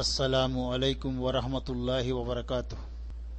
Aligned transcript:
السلام 0.00 0.54
علیکم 0.58 1.18
ورحمۃ 1.22 1.68
اللہ 1.68 2.12
وبرکاتہ۔ 2.12 2.74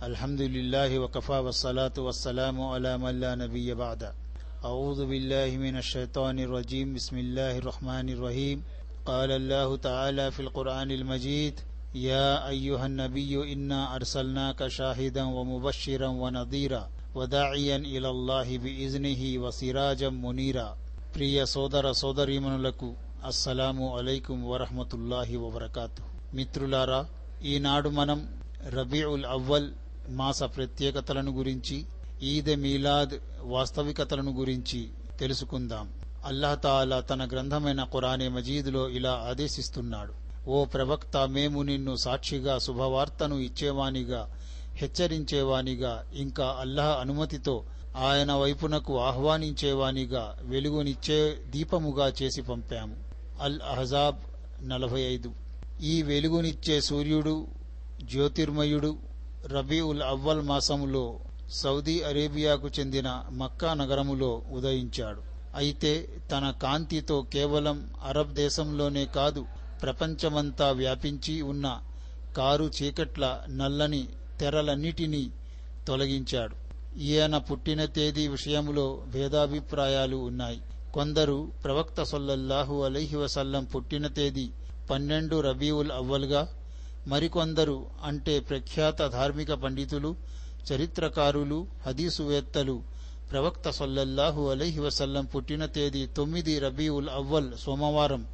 الحمد 0.08 0.42
للہ 0.56 1.00
وقفا 1.00 1.40
وسلاۃ 1.40 1.98
وسلام 1.98 2.62
علام 2.62 3.06
اللہ 3.06 3.34
نبی 3.36 3.74
بعد۔ 3.74 4.04
اعوذ 4.04 5.00
باللہ 5.10 5.58
من 5.60 5.76
الشیطان 5.76 6.40
الرجیم، 6.40 6.94
بسم 6.94 7.16
اللہ 7.18 7.58
الرحمن 7.62 8.10
الرحیم۔ 8.18 8.60
قال 9.04 9.32
اللہ 9.32 9.76
تعالی 9.82 10.30
فی 10.36 10.44
القرآن 10.44 10.92
المجید، 10.92 11.62
یا 12.04 12.36
ایوہ 12.36 12.82
النبی، 12.82 13.36
انا 13.36 13.84
ارسلناک 13.96 14.64
شاہدا 14.78 15.26
ومبشرا 15.26 16.10
ونذیرا 16.22 16.86
وداعیا 17.16 17.76
الاللہ 17.76 18.48
بإذنه 18.64 19.36
وسراجا 19.48 20.16
منیرا۔ 20.22 20.72
پریہ 21.14 21.46
سودر 21.56 21.94
سودری 22.06 22.40
منلکو 22.48 22.94
السلام 23.34 23.84
علیکم 23.84 24.46
ورحمۃ 24.46 25.00
اللہ 25.02 25.38
وبرکاتہ۔ 25.38 26.13
మిత్రులారా 26.34 27.06
ఈనాడు 27.44 27.90
మనం 27.90 28.28
రబీఉల్ 28.70 29.26
అవ్వల్ 29.26 29.70
మాస 30.10 30.44
ప్రత్యేకతలను 30.44 31.32
గురించి 31.32 31.86
ఈద్ 32.24 32.60
మీలాద్ 32.60 33.10
వాస్తవికతలను 33.42 34.32
గురించి 34.32 34.90
తెలుసుకుందాం. 35.20 35.90
అల్లహతాలా 36.26 37.00
తన 37.00 37.28
గ్రంథమైన 37.32 37.84
ఖురానే 37.84 38.28
మజీదులో 38.28 38.90
ఇలా 38.90 39.26
ఆదేశిస్తున్నాడు. 39.30 40.14
ఓ 40.50 40.66
ప్రవక్త 40.66 41.18
మేము 41.18 41.62
నిన్ను 41.62 41.96
సాక్షిగా 41.96 42.60
శుభవార్తను 42.60 43.36
ఇచ్చేవానిగా 43.36 44.36
హెచ్చరించేవానిగా 44.76 46.04
ఇంకా 46.14 46.58
అల్లాహ్ 46.60 47.00
అనుమతితో 47.00 47.64
ఆయన 47.98 48.34
వైపునకు 48.34 49.00
ఆహ్వానించేవానిగా 49.00 50.38
వెలుగునిచ్చే 50.42 51.38
దీపముగా 51.50 52.14
చేసి 52.22 52.42
పంపాము. 52.42 52.96
అల్ 53.42 53.60
అహజాబ్ 53.72 54.16
నలభై 54.70 55.02
ఐదు. 55.02 55.43
ఈ 55.82 56.02
వెలుగునిచ్చే 56.02 56.82
సూర్యుడు 56.82 57.48
జ్యోతిర్మయుడు 58.02 58.98
రబీఉల్ 59.48 60.02
అవ్వల్ 60.02 60.42
మాసములో 60.42 61.20
సౌదీ 61.52 62.02
అరేబియాకు 62.02 62.70
చెందిన 62.80 63.24
మక్కా 63.32 63.74
నగరములో 63.74 64.42
ఉదయించాడు. 64.52 65.22
అయితే 65.56 66.10
తన 66.32 66.54
కాంతితో 66.62 67.22
కేవలం 67.22 67.90
అరబ్ 68.04 68.34
దేశంలోనే 68.34 69.06
కాదు 69.06 69.46
ప్రపంచమంతా 69.82 70.72
వ్యాపించి 70.72 71.42
ఉన్న 71.42 71.82
కారు 72.38 72.72
చీకట్ల 72.84 73.42
నల్లని 73.50 74.08
తెరలన్నిటినీ 74.40 75.32
తొలగించాడు. 75.88 76.56
ఈయన 76.98 77.38
పుట్టిన 77.38 77.86
తేదీ 77.86 78.28
విషయంలో 78.28 79.04
భేదాభిప్రాయాలు 79.14 80.16
ఉన్నాయి. 80.16 80.62
కొందరు 80.94 81.52
ప్రవక్త 81.64 82.04
సొల్లల్లాహు 82.04 82.84
అలీహి 82.84 83.16
వసల్లం 83.16 83.64
పుట్టిన 83.64 84.08
తేదీ 84.08 84.50
పన్నెండు 84.90 85.40
రబీవుల్ 85.40 85.92
అవ్వల్గా 85.92 86.48
మరికొందరు 87.08 87.86
అంటే 88.04 88.40
ప్రఖ్యాత 88.40 89.08
ధార్మిక 89.08 89.54
పండితులు 89.54 90.16
చరిత్రకారులు 90.74 91.68
హదీసువేత్తలు. 91.86 92.82
ప్రవక్త 93.32 93.70
సొల్లల్లాహు 93.70 94.50
అలైహి 94.50 94.80
వసల్లం 94.80 95.26
పుట్టిన 95.26 95.66
తేదీ 95.66 96.06
తొమ్మిది 96.06 96.60
రబీవుల్ 96.60 97.10
అవ్వల్ 97.10 97.58
సోమవారం 97.58 98.28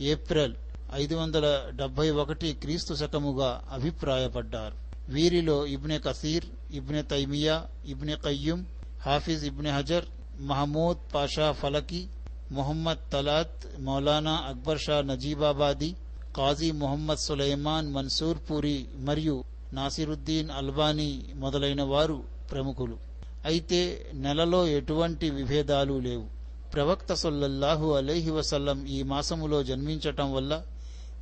ఏప్రిల్ 0.00 0.54
ఐదు 0.94 1.14
వందల 1.14 1.70
డెబ్బై 1.70 2.10
ఒకటి 2.10 2.52
క్రీస్తు 2.52 2.94
శకముగా 2.94 3.62
అభిప్రాయపడ్డారు. 3.70 4.76
వీరిలో 5.08 5.66
ఇబ్నె 5.66 5.98
కసీర్ 5.98 6.44
ఇబ్నె 6.70 7.02
తైమియా 7.02 7.66
ఇబ్నె 7.86 8.16
కయ్యూం 8.16 8.66
హాఫిజ్ 9.06 9.44
ఇబ్నె 9.44 9.70
హజర్ 9.70 10.04
మహమూద్ 10.40 11.14
పాషా 11.14 11.52
ఫలకి 11.52 12.08
మొహమ్మద్ 12.52 13.12
తలాత్ 13.12 13.62
మౌలానా 13.80 14.32
అక్బర్ 14.46 14.78
షా 14.78 15.00
నజీబాబాది 15.00 15.88
కాజీ 16.36 16.70
మొహమ్మద్ 16.72 17.18
సులైమాన్ 17.18 17.92
మన్సూర్ 17.92 18.38
పూరి 18.50 18.86
మరియు 18.94 19.44
నాసిరుద్దీన్ 19.72 20.50
అల్బానీ 20.50 21.10
మొదలైన 21.34 21.82
వారు 21.82 22.22
ప్రముఖులు. 22.50 22.96
అయితే 23.44 23.80
నెలలో 24.14 24.66
ఎటువంటి 24.66 25.30
విభేదాలు 25.30 25.98
లేవు. 25.98 26.26
ప్రవక్త 26.74 27.14
సొల్లల్లాహు 27.14 27.88
అలైహి 27.92 28.30
వసల్లం 28.30 28.86
ఈ 28.86 29.02
మాసములో 29.02 29.62
జన్మించటం 29.62 30.32
వల్ల 30.32 30.62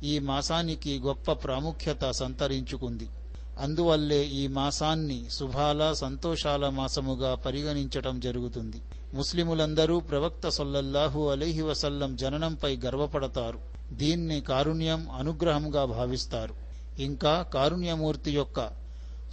ఈ 0.03 0.19
మాసానికి 0.19 0.99
గొప్ప 0.99 1.31
ప్రాముఖ్యత 1.31 2.11
సంతరించుకుంది. 2.11 3.07
అందువల్లే 3.59 4.23
ఈ 4.23 4.47
మాసాన్ని 4.47 5.25
శుభాల 5.29 5.93
సంతోషాల 5.93 6.69
మాసముగా 6.69 7.35
పరిగణించటం 7.35 8.19
జరుగుతుంది. 8.19 8.81
ముస్లిములందరూ 9.13 9.99
ప్రవక్త 9.99 10.49
సొల్లల్లాహు 10.49 11.29
అలీహి 11.29 11.61
వసల్లం 11.61 12.15
జననంపై 12.15 12.77
గర్వపడతారు. 12.77 13.59
దీన్ని 13.91 14.41
కారుణ్యం 14.41 15.11
అనుగ్రహంగా 15.11 15.85
భావిస్తారు. 15.85 16.55
ఇంకా 16.99 17.41
కారుణ్యమూర్తి 17.41 18.31
యొక్క 18.31 18.69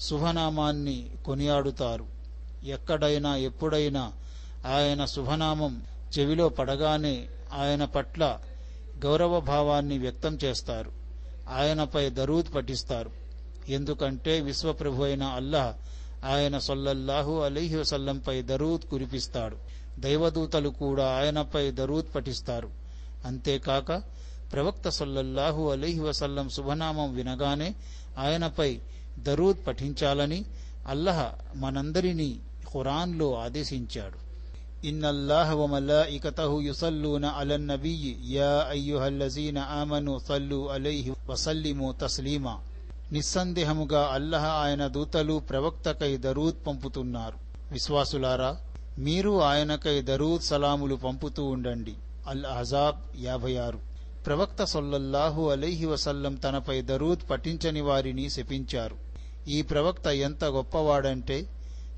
శుభనామాన్ని 0.00 1.10
కొనియాడుతారు. 1.24 2.06
ఎక్కడైనా 2.64 3.36
ఎప్పుడైనా 3.36 4.12
ఆయన 4.66 5.04
శుభనామం 5.04 5.82
చెవిలో 6.18 6.48
పడగానే 6.48 7.28
ఆయన 7.54 7.84
పట్ల 7.84 8.38
గౌరవభావాన్ని 9.04 9.98
వ్యక్తం 9.98 10.38
చేస్తారు. 10.44 10.92
ఆయనపై 11.50 12.10
దరూద్ 12.10 12.54
పఠిస్తారు. 12.54 13.27
ఎందుకంటే 13.75 14.33
విశ్వప్రభు 14.47 15.03
అయిన 15.09 15.25
అల్లాహ్ 15.39 15.71
ఆయన 16.31 16.55
సొల్లల్లాహు 16.67 17.33
అలీహి 17.47 17.77
వసల్లంపై 17.81 18.35
దరూద్ 18.51 18.85
కురిపిస్తాడు 18.91 19.57
దైవదూతలు 20.05 20.69
కూడా 20.81 21.05
ఆయనపై 21.19 21.63
దరూద్ 21.79 22.09
పఠిస్తారు 22.15 22.69
అంతేకాక 23.29 23.89
ప్రవక్త 24.53 24.87
సొల్లల్లాహు 24.99 25.61
అలీహి 25.75 26.01
వసల్లం 26.07 26.49
శుభనామం 26.55 27.09
వినగానే 27.19 27.69
ఆయనపై 28.25 28.69
దరూద్ 29.27 29.61
పఠించాలని 29.67 30.39
అల్లహ 30.93 31.19
మనందరినీ 31.63 32.31
ఖురాన్లో 32.71 33.29
ఆదేశించాడు 33.45 34.17
إن 34.83 35.03
الله 35.07 35.47
وملائكته 35.55 36.51
يصلون 36.61 37.25
على 37.37 37.53
النبي 37.55 38.03
يا 38.29 38.55
أيها 38.71 39.07
الذين 39.07 39.57
آمنوا 39.81 40.17
صلوا 40.21 40.63
عليه 40.73 41.07
وسلموا 41.29 41.91
تسليما 41.95 42.55
నిస్సందేహముగా 43.12 44.10
అల్లహ 44.12 44.46
ఆయన 44.46 44.86
దూతలు 44.86 45.38
ప్రవక్తకై 45.38 46.16
దరూద్ 46.16 46.66
పంపుతున్నారు. 46.66 47.38
విశ్వాసులారా 47.72 48.56
మీరు 48.98 49.42
ఆయనకై 49.42 50.00
దరూద్ 50.00 50.42
సలాములు 50.42 50.94
పంపుతూ 50.94 51.44
ఉండండి. 51.44 51.94
అల్ 52.28 52.44
అజాబ్ 52.46 52.96
యాభై 53.24 53.56
ఆరు. 53.56 53.78
ప్రవక్త 54.26 54.64
సొల్లల్లాహు 54.64 55.50
అలైహి 55.50 55.86
వసల్లం 55.86 56.34
తనపై 56.34 56.82
దరూద్ 56.82 57.30
పఠించని 57.30 57.80
వారిని 57.80 58.30
శపించారు. 58.30 58.96
ఈ 59.48 59.62
ప్రవక్త 59.62 60.06
ఎంత 60.06 60.44
గొప్పవాడంటే 60.44 61.48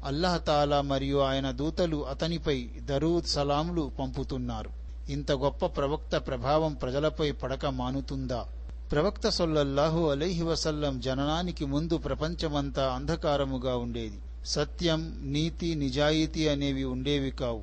అల్లహతాలా 0.04 0.80
మరియు 0.80 1.18
ఆయన 1.18 1.50
దూతలు 1.50 2.06
అతనిపై 2.06 2.68
దరూద్ 2.76 3.24
సలాములు 3.24 3.92
పంపుతున్నారు. 3.98 4.70
ఇంత 5.10 5.32
గొప్ప 5.32 5.66
ప్రవక్త 5.66 6.16
ప్రభావం 6.16 6.74
ప్రజలపై 6.74 7.30
పడక 7.30 7.66
మానుతుందా? 7.66 8.46
ప్రవక్త 8.92 9.28
సొల్లల్లాహు 9.28 10.10
అలైహి 10.10 10.42
వసల్లం 10.42 11.00
జననానికి 11.00 11.64
ముందు 11.64 11.96
ప్రపంచమంతా 11.96 12.92
అంధకారముగా 12.92 13.76
ఉండేది. 13.76 14.18
సత్యం 14.46 15.20
నీతి 15.22 15.74
నిజాయితీ 15.74 16.48
అనేవి 16.48 16.84
ఉండేవి 16.84 17.30
కావు. 17.30 17.62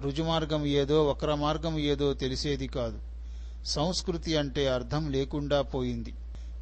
రుజుమార్గం 0.00 0.66
ఏదో 0.66 1.06
వక్ర 1.06 1.34
మార్గం 1.34 1.78
ఏదో 1.78 2.14
తెలిసేది 2.14 2.66
కాదు. 2.66 2.98
సంస్కృతి 3.66 4.36
అంటే 4.36 4.68
అర్థం 4.68 5.10
లేకుండా 5.10 5.62
పోయింది. 5.62 6.14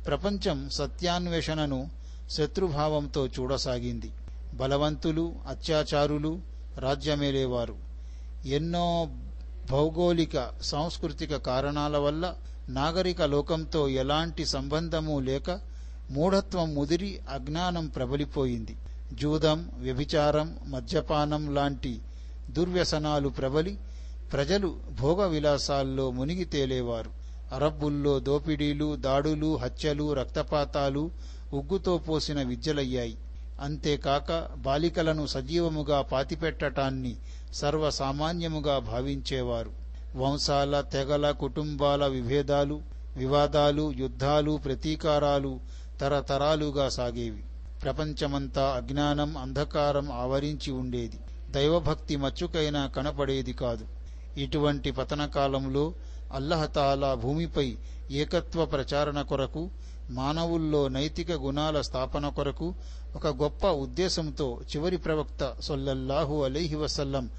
ప్రపంచం 0.07 0.71
సత్యాన్వేషణను 0.71 1.91
శత్రుభావంతో 2.31 3.27
చూడసాగింది. 3.27 4.11
బలవంతులు 4.55 5.35
అత్యాచారులు 5.49 6.41
రాజ్యమేలేవారు. 6.79 7.77
ఎన్నో 8.47 9.09
భౌగోళిక 9.71 10.53
సాంస్కృతిక 10.63 11.37
కారణాల 11.37 11.97
వల్ల 11.97 12.35
నాగరిక 12.69 13.23
లోకంతో 13.23 13.89
ఎలాంటి 13.89 14.45
సంబంధము 14.45 15.19
లేక 15.21 15.61
మూఢత్వం 16.11 16.75
ముదిరి 16.75 17.21
అజ్ఞానం 17.33 17.87
ప్రబలిపోయింది. 17.87 18.77
జూదం 19.13 19.71
వ్యభిచారం 19.79 20.57
మద్యపానం 20.67 21.55
లాంటి 21.55 21.99
దుర్వ్యసనాలు 22.51 23.29
ప్రబలి 23.29 23.79
ప్రజలు 24.33 24.77
భోగ 25.01 25.27
విలాసాల్లో 25.27 26.11
మునిగి 26.11 26.45
తేలేవారు. 26.45 27.11
అరబ్బుల్లో 27.53 28.19
దోపిడీలు 28.19 28.97
దాడులు 28.97 29.57
హత్యలు 29.57 30.13
రక్తపాతాలు 30.13 31.11
ఉగ్గుతో 31.53 31.99
పోసిన 31.99 32.43
విద్యలయ్యాయి. 32.43 33.17
అంతేకాక 33.61 34.49
బాలికలను 34.57 35.27
సజీవముగా 35.27 36.03
పాతిపెట్టటాన్ని 36.03 37.17
సర్వసామాన్యముగా 37.53 38.79
భావించేవారు. 38.79 39.86
వంశాల 40.15 40.81
తెగల 40.81 41.31
కుటుంబాల 41.31 42.07
విభేదాలు 42.07 42.81
వివాదాలు 43.17 43.93
యుద్ధాలు 43.93 44.61
ప్రతీకారాలు 44.65 45.61
తరతరాలుగా 46.01 46.89
సాగేవి. 46.89 47.45
ప్రపంచమంతా 47.83 48.69
అజ్ఞానం 48.69 49.37
అంధకారం 49.37 50.13
ఆవరించి 50.13 50.73
ఉండేది. 50.73 51.19
దైవభక్తి 51.51 52.17
మచ్చుకైనా 52.17 52.87
కనపడేది 52.87 53.53
కాదు. 53.53 53.87
ఇటువంటి 54.39 54.91
పతన 54.91 55.27
కాలంలో 55.27 55.93
అల్లహతాలా 56.33 57.15
భూమిపై 57.15 57.77
ఏకత్వ 58.11 58.65
ప్రచారణ 58.65 59.23
కొరకు 59.23 59.71
మానవుల్లో 60.11 60.89
నైతిక 60.89 61.33
గుణాల 61.33 61.81
స్థాపన 61.81 62.29
కొరకు 62.29 62.75
ఒక 63.17 63.27
గొప్ప 63.27 63.67
ఉద్దేశంతో 63.67 64.61
చివరి 64.63 64.97
ప్రవక్త 64.97 65.55
సొల్లల్లాహు 65.61 66.45
అలైహి 66.45 66.75
వసల్లం 66.75 67.31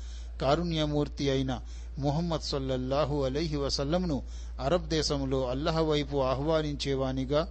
కారుణ్యమూర్తి 0.42 1.30
అయిన 1.30 1.60
ముహమ్మద్ 1.98 2.42
సొల్లహు 2.42 3.26
అలైహి 3.26 3.58
వసల్లంను 3.58 4.24
అరబ్ 4.62 4.88
దేశంలో 4.88 5.48
అల్లహ 5.48 5.80
వైపు 5.80 6.18
ఆహ్వానించేవానిగా 6.18 7.48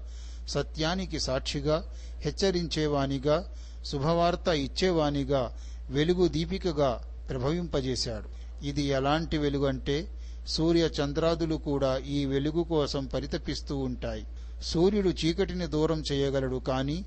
సత్యానికి 0.48 1.20
సాక్షిగా 1.20 1.84
హెచ్చరించేవానిగా 2.20 3.52
శుభవార్త 3.84 4.48
ఇచ్చేవానిగా 4.48 5.56
వెలుగు 5.90 6.28
దీపికగా 6.28 7.02
ప్రభవింపజేశాడు. 7.28 8.28
ఇది 8.66 8.82
ఎలాంటి 8.82 9.38
వెలుగు 9.38 9.66
అంటే 9.66 10.08
సూర్య 10.48 10.80
చంద్రాదులు 10.80 11.54
కూడా 11.54 11.96
ఈ 11.96 12.24
వెలుగు 12.24 12.62
కోసం 12.62 13.06
పరితపిస్తూ 13.06 13.78
ఉంటాయి. 13.78 14.26
సూర్యుడు 14.62 15.08
చీకటిని 15.08 15.66
దూరం 15.66 16.02
చేయగలడు 16.12 16.56
కాని 16.56 17.04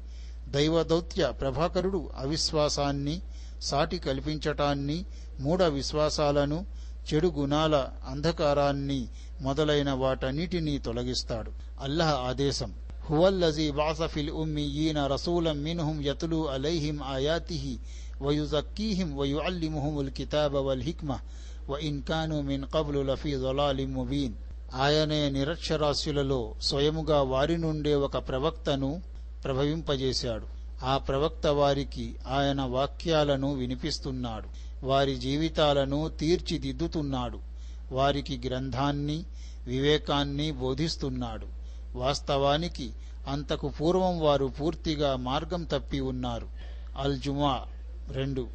దైవదౌత్య 0.47 1.33
ప్రభాకరుడు 1.42 2.09
అవిశ్వాసాన్ని 2.18 3.21
సాటి 3.62 3.97
కల్పించటాన్ని 3.97 5.06
మూఢ 5.39 5.63
విశ్వాసాలను 5.63 6.65
చెడు 7.13 7.33
గుణాల 7.38 7.85
అంధకారాన్ని 8.07 9.07
మొదలైన 9.41 9.91
వాటన్నిటినీ 9.91 10.77
తొలగిస్తాడు. 10.77 11.51
అల్లహ 11.81 12.09
ఆదేశం. 12.27 12.73
హువల్లజీ 13.09 13.71
బాసఫిల్ 13.71 14.29
ఉమ్మి 14.29 14.61
ఈయన 14.61 15.07
రసూలం 15.07 15.63
మిన్హుం 15.63 16.01
యతులు 16.01 16.50
అలైహిం 16.50 17.03
ఆయాతిహి 17.03 17.79
వయుజక్కీహిం 18.21 19.17
వయు 19.17 19.38
అల్లిముహుముల్ 19.38 20.09
కితాబ 20.09 20.57
వల్ 20.57 20.81
హిక్మ 20.81 21.17
వ 21.69 21.77
ఇన్కాను 21.77 22.41
మిన్ 22.41 22.63
కబ్లు 22.73 23.00
లఫీ 23.00 23.31
జొలాలి 23.31 23.85
ముబీన్ 23.85 24.33
ఆయనే 24.75 25.29
నిరక్షరాస్యులలో 25.29 26.56
స్వయముగా 26.61 27.21
వారి 27.21 27.57
నుండే 27.57 27.95
ఒక 27.95 28.17
ప్రవక్తను 28.17 29.01
ప్రభవింపజేశాడు. 29.44 30.45
ఆ 30.85 30.97
ప్రవక్త 30.97 31.47
వారికి 31.47 32.15
ఆయన 32.27 32.61
వాక్యాలను 32.61 33.53
వినిపిస్తున్నాడు. 33.53 34.69
వారి 34.84 35.16
జీవితాలను 35.16 36.08
తీర్చిదిద్దుతున్నాడు. 36.08 37.40
వారికి 37.92 38.42
గ్రంథాన్ని 38.46 39.24
వివేకాన్ని 39.68 40.52
బోధిస్తున్నాడు. 40.52 41.48
వాస్తవానికి 41.96 42.92
అంతకు 43.28 43.68
పూర్వం 43.68 44.20
వారు 44.20 44.46
పూర్తిగా 44.46 45.16
మార్గం 45.16 45.64
తప్పి 45.64 46.00
ఉన్నారు. 46.00 46.48
అల్ 46.98 47.20
జుమా 47.20 47.60
రెండు. 48.12 48.48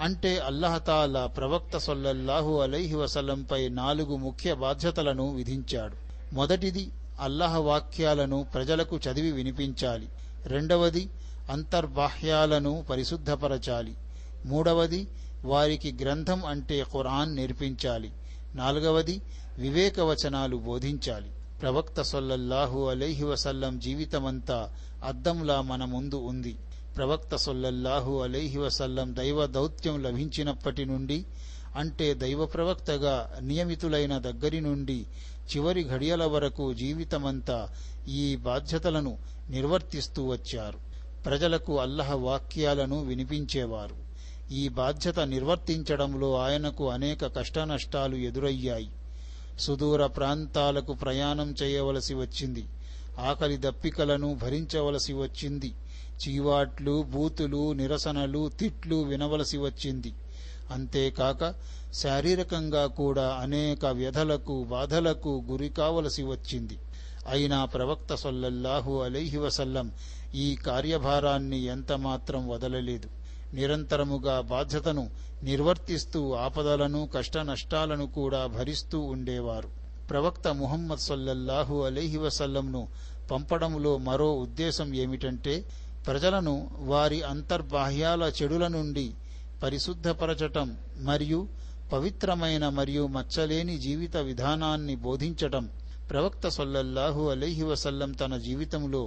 అంటే 0.00 0.38
అల్లహతాల 0.38 1.26
ప్రవక్త 1.26 1.78
సొల్లల్లాహు 1.78 2.60
అలైహి 2.60 2.94
వసలంపై 2.94 3.68
నాలుగు 3.68 4.16
ముఖ్య 4.16 4.54
బాధ్యతలను 4.54 5.34
విధించాడు. 5.34 5.94
మొదటిది 6.34 6.90
అల్లహ 7.20 7.58
వాక్యాలను 7.58 8.46
ప్రజలకు 8.54 8.96
చదివి 8.96 9.32
వినిపించాలి. 9.32 10.08
రెండవది 10.46 11.08
అంతర్బాహ్యాలను 11.50 12.84
పరిశుద్ధపరచాలి. 12.90 13.94
మూడవది 14.46 15.08
వారికి 15.44 15.96
గ్రంథం 16.02 16.44
అంటే 16.44 16.84
ఖురాన్ 16.92 17.36
నేర్పించాలి. 17.36 18.12
నాలుగవది 18.54 19.22
వివేకవచనాలు 19.58 20.56
బోధించాలి. 20.56 21.30
ప్రవక్త 21.62 22.02
సొల్లల్లాహు 22.02 22.88
అలైహి 22.88 23.24
వసల్లం 23.24 23.78
జీవితమంతా 23.78 24.70
అద్దంలా 25.04 25.60
మన 25.60 25.84
ముందు 25.84 26.14
ఉంది. 26.14 26.56
ప్రవక్త 26.96 27.36
సొల్లల్లాహు 27.36 28.22
అలైహి 28.22 28.58
వసల్లం 28.58 29.16
దైవ 29.16 29.46
దౌత్యం 29.46 30.02
లభించినప్పటి 30.02 30.84
నుండి 30.84 31.24
అంటే 31.76 32.14
దైవ 32.14 32.46
ప్రవక్తగా 32.46 33.38
నియమితులైన 33.40 34.18
దగ్గరి 34.18 34.60
నుండి 34.60 35.06
చివరి 35.56 35.84
ఘడియల 35.84 36.24
వరకు 36.24 36.72
జీవితమంతా 36.72 37.68
ఈ 38.08 38.36
బాధ్యతలను 38.36 39.18
నిర్వర్తిస్తూ 39.50 40.26
వచ్చారు. 40.26 40.78
ప్రజలకు 41.24 41.80
అల్లహ 41.80 42.14
వాక్యాలను 42.14 43.04
వినిపించేవారు. 43.04 44.01
ఈ 44.52 44.68
బాధ్యత 44.68 45.20
నిర్వర్తించడంలో 45.20 46.36
ఆయనకు 46.36 46.90
అనేక 46.90 47.26
కష్టనష్టాలు 47.26 48.16
ఎదురయ్యాయి. 48.16 48.90
సుదూర 49.58 50.06
ప్రాంతాలకు 50.06 50.92
ప్రయాణం 50.92 51.54
చేయవలసి 51.62 52.14
వచ్చింది. 52.14 52.64
ఆకలి 53.18 53.56
దప్పికలను 53.56 54.34
భరించవలసి 54.34 55.12
వచ్చింది. 55.12 55.74
చీవాట్లు 56.22 57.02
బూతులు 57.02 57.72
నిరసనలు 57.72 58.50
తిట్లు 58.60 58.96
వినవలసి 58.96 59.58
వచ్చింది. 59.58 60.14
అంతేకాక 60.70 61.54
శారీరకంగా 61.94 62.86
కూడా 62.86 63.38
అనేక 63.42 63.86
వ్యధలకు 63.86 64.64
బాధలకు 64.64 65.44
గురి 65.50 65.68
కావలసి 65.68 66.22
వచ్చింది. 66.22 66.78
అయినా 67.28 67.64
ప్రవక్త 67.64 68.14
సొల్లల్లాహు 68.14 69.02
అలైహి 69.02 69.38
వసల్లం 69.38 69.92
ఈ 70.34 70.54
కార్యభారాన్ని 70.54 71.64
ఎంతమాత్రం 71.64 72.48
వదలలేదు. 72.48 73.21
నిరంతరముగా 73.54 74.40
బాధ్యతను 74.40 75.10
నిర్వర్తిస్తూ 75.42 76.32
ఆపదలను 76.32 77.08
కష్ట 77.14 77.38
నష్టాలను 77.38 78.06
కూడా 78.06 78.46
భరిస్తూ 78.46 79.00
ఉండేవారు. 79.00 79.68
ప్రవక్త 80.10 80.48
ముహమ్మద్ 80.48 81.00
సల్లల్లాహు 81.00 81.76
అలీహి 81.82 82.18
వసల్లంను 82.18 82.88
పంపడంలో 83.30 83.98
మరో 83.98 84.32
ఉద్దేశం 84.34 84.94
ఏమిటంటే 84.94 85.64
ప్రజలను 86.06 86.70
వారి 86.78 87.22
అంతర్బాహ్యాల 87.22 88.32
చెడుల 88.42 88.66
నుండి 88.66 89.06
పరిశుద్ధపరచటం 89.62 90.76
మరియు 90.98 91.48
పవిత్రమైన 91.92 92.68
మరియు 92.68 93.06
మచ్చలేని 93.06 93.78
జీవిత 93.78 94.16
విధానాన్ని 94.16 94.96
బోధించటం 94.96 95.70
ప్రవక్త 96.10 96.48
సొల్లల్లాహు 96.48 97.22
అలీహి 97.30 97.62
వసల్లం 97.62 98.12
తన 98.12 98.36
జీవితంలో 98.36 99.02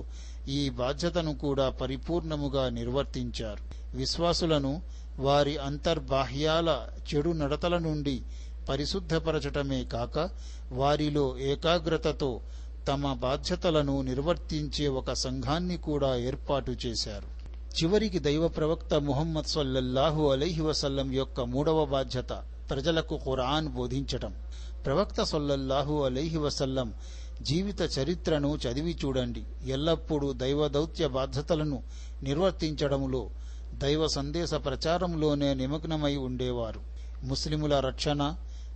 ఈ 0.47 0.69
బాధ్యతను 0.69 1.35
కూడా 1.35 1.69
పరిపూర్ణముగా 1.69 2.69
నిర్వర్తించారు. 2.69 3.95
విశ్వాసులను 3.97 4.81
వారి 5.19 5.57
అంతర్బాహ్యాల 5.57 6.87
చెడు 7.15 7.29
నడతల 7.29 7.77
నుండి 7.77 8.21
పరిశుద్ధపరచటమే 8.69 9.83
కాక 9.83 10.29
వారిలో 10.71 11.37
ఏకాగ్రతతో 11.37 12.41
తమ 12.87 13.13
బాధ్యతలను 13.13 14.01
నిర్వర్తించే 14.01 14.87
ఒక 14.87 15.13
సంఘాన్ని 15.13 15.77
కూడా 15.77 16.15
ఏర్పాటు 16.15 16.75
చేశారు. 16.85 17.35
చివరికి 17.75 18.19
దైవ 18.19 18.47
ప్రవక్త 18.47 18.93
ముహమ్మద్ 18.93 19.45
సొల్లల్లాహు 19.45 20.27
అలైహి 20.31 20.61
వసల్లం 20.61 21.13
యొక్క 21.13 21.41
మూడవ 21.41 21.85
బాధ్యత 21.85 22.43
ప్రజలకు 22.69 23.19
ఖురాన్ 23.25 23.67
బోధించటం. 23.67 24.35
ప్రవక్త 24.85 25.23
సొల్లల్లాహు 25.23 26.03
అలైహి 26.03 26.37
వసల్లం 26.37 26.93
జీవిత 27.41 27.81
చరిత్రను 27.81 28.57
చదివి 28.67 28.97
చూడండి. 29.05 29.43
ఎల్లప్పుడూ 29.67 30.33
దైవ 30.33 30.67
దౌత్య 30.67 31.07
బాధ్యతలను 31.07 31.83
నిర్వర్తించడంలో 32.23 33.29
దైవ 33.73 34.07
సందేశ 34.07 34.53
ప్రచారంలోనే 34.53 35.53
నిమగ్నమై 35.53 36.15
ఉండేవారు. 36.15 36.81
ముస్లిముల 37.23 37.79
రక్షణ 37.79 38.35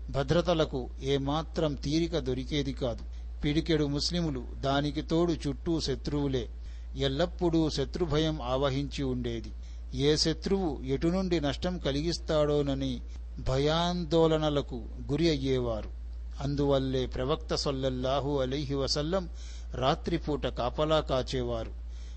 భద్రతలకు 0.10 0.90
ఏమాత్రం 1.04 1.76
తీరిక 1.76 2.18
దొరికేది 2.18 2.74
కాదు. 2.74 3.00
పిడికెడు 3.44 3.86
ముస్లిములు 3.86 4.44
దానికి 4.56 5.02
తోడు 5.02 5.34
చుట్టూ 5.34 5.80
శత్రువులే. 5.80 6.50
ఎల్లప్పుడూ 6.96 7.70
శత్రుభయం 7.70 8.42
ఆవహించి 8.42 9.04
ఉండేది. 9.04 9.52
ఏ 9.96 10.16
శత్రువు 10.16 10.80
ఎటు 10.84 11.08
నుండి 11.08 11.40
నష్టం 11.40 11.78
కలిగిస్తాడోనని 11.78 13.02
భయాందోళనలకు 13.40 14.84
గురి 15.12 15.30
అయ్యేవారు. 15.30 15.99
అందువల్లే 16.40 17.06
ప్రవక్త 17.06 17.56
సొల్లల్లాహు 17.56 18.40
అలీహి 18.40 18.76
వసల్లం 18.76 19.30
రాత్రిపూట 19.74 20.48
కాపలా 20.48 21.00
కాచేవారు. 21.00 21.72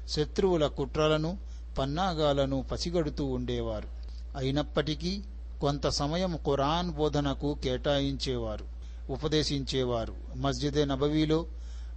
శత్రువుల 0.09 0.67
కుట్రలను 0.67 1.39
పన్నాగాలను 1.79 2.65
పసిగడుతూ 2.73 3.25
ఉండేవారు. 3.25 3.89
అయినప్పటికీ 4.37 5.23
కొంత 5.61 5.89
సమయం 5.89 6.37
ఖురాన్ 6.37 6.91
బోధనకు 6.91 7.57
కేటాయించేవారు 7.65 8.65
ఉపదేశించేవారు. 9.11 10.15
మస్జిదే 10.37 10.85
నబవీలో 10.85 11.47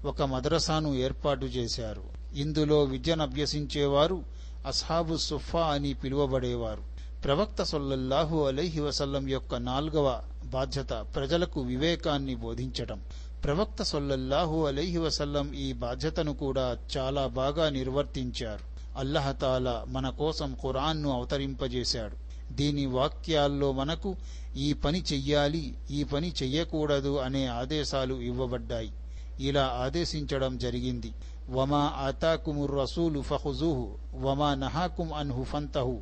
ఒక 0.05 0.21
మద్రసాను 0.21 0.95
ఏర్పాటు 0.95 1.45
చేశారు. 1.45 2.03
ఇందులో 2.35 2.83
విద్యనభ్యసించేవారు 2.83 4.23
అస్హాబు 4.67 5.17
సుఫా 5.17 5.67
అని 5.67 5.93
పిలువబడేవారు. 5.93 6.95
ప్రవక్త 7.23 7.63
సొల్లల్లాహు 7.63 8.43
అలైహి 8.43 8.79
వసల్లం 8.79 9.29
యొక్క 9.29 9.55
నాల్గవ 9.55 10.23
బాధ్యత 10.45 11.05
ప్రజలకు 11.15 11.61
వివేకాన్ని 11.61 12.35
బోధించటం. 12.35 13.01
ప్రవక్త 13.43 13.83
సొల్లల్లాహు 13.83 14.65
అలైహి 14.65 14.97
వసల్లం 14.97 15.53
ఈ 15.53 15.73
బాధ్యతను 15.73 16.33
కూడా 16.33 16.77
చాలా 16.97 17.27
బాగా 17.27 17.69
నిర్వర్తించారు. 17.69 18.75
అల్లహతాల 18.97 19.83
మన 19.87 20.09
కోసం 20.09 20.57
ఖురాన్ను 20.61 21.11
అవతరింపజేశాడు. 21.11 22.15
దీని 22.53 22.85
వాక్యాల్లో 22.85 23.71
మనకు 23.71 24.15
ఈ 24.57 24.73
పని 24.73 25.03
చెయ్యాలి 25.13 25.75
ఈ 25.91 26.03
పని 26.03 26.33
చెయ్యకూడదు 26.43 27.17
అనే 27.17 27.47
ఆదేశాలు 27.47 28.15
ఇవ్వబడ్డాయి. 28.15 28.93
ఇలా 29.39 29.77
ఆదేశించడం 29.81 30.57
జరిగింది. 30.57 31.11
వమా 31.49 31.93
ఆతాకుముర్ 31.97 32.71
రసూలు 32.75 33.21
ఫహుజూహు 33.21 33.97
వమా 34.15 34.55
నహాకుం 34.55 35.13
అన్హు 35.13 35.43
ఫంతహు. 35.43 36.01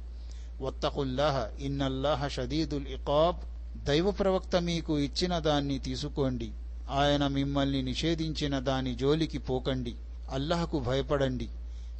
వత్తకుల్లాహ 0.61 1.63
ఇన్నల్లాహ 1.63 2.27
షదీదుల్ 2.27 2.87
ఇకాబ్ 2.87 3.35
దైవ 3.83 4.11
ప్రవక్త 4.11 4.55
మీకు 4.55 4.99
ఇచ్చిన 4.99 5.39
దాన్ని 5.39 5.79
తీసుకోండి. 5.79 6.51
ఆయన 6.89 7.27
మిమ్మల్ని 7.27 7.81
నిషేధించిన 7.81 8.59
దాని 8.59 8.95
జోలికి 8.95 9.37
పోకండి. 9.37 9.95
అల్లహకు 10.31 10.79
భయపడండి. 10.79 11.49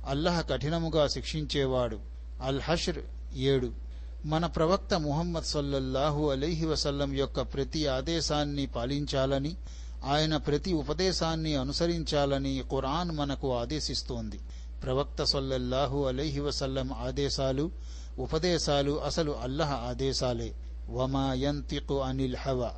అల్లహ 0.07 0.41
కఠినముగా 0.41 1.07
శిక్షించేవాడు. 1.07 1.99
అల్ 2.43 2.61
హష్ర్ 2.61 2.99
ఏడు. 3.35 3.71
మన 4.25 4.45
ప్రవక్త 4.45 4.93
ముహమ్మద్ 4.93 5.43
సల్లల్లాహు 5.43 6.29
అలీహి 6.29 6.65
వసల్లం 6.65 7.13
యొక్క 7.13 7.41
ప్రతి 7.41 7.87
ఆదేశాన్ని 7.87 8.65
పాలించాలని 8.65 9.55
ఆయన 10.05 10.37
ప్రతి 10.37 10.73
ఉపదేశాన్ని 10.73 11.55
అనుసరించాలని 11.55 12.63
ఖురాన్ 12.71 13.11
మనకు 13.11 13.57
ఆదేశిస్తోంది. 13.57 14.39
ప్రవక్త 14.83 15.23
సల్లల్లాహు 15.23 16.05
అలీహి 16.05 16.39
వసల్లం 16.39 16.93
ఆదేశాలు 16.93 17.71
ఉపదేశాలు 18.19 19.01
అసలు 19.01 19.31
అల్లహ 19.31 19.73
ఆదేశాలే. 19.73 20.53
వమా 20.89 21.33
యంతికు 21.33 22.01
అనిల్ 22.01 22.35
హవ. 22.35 22.71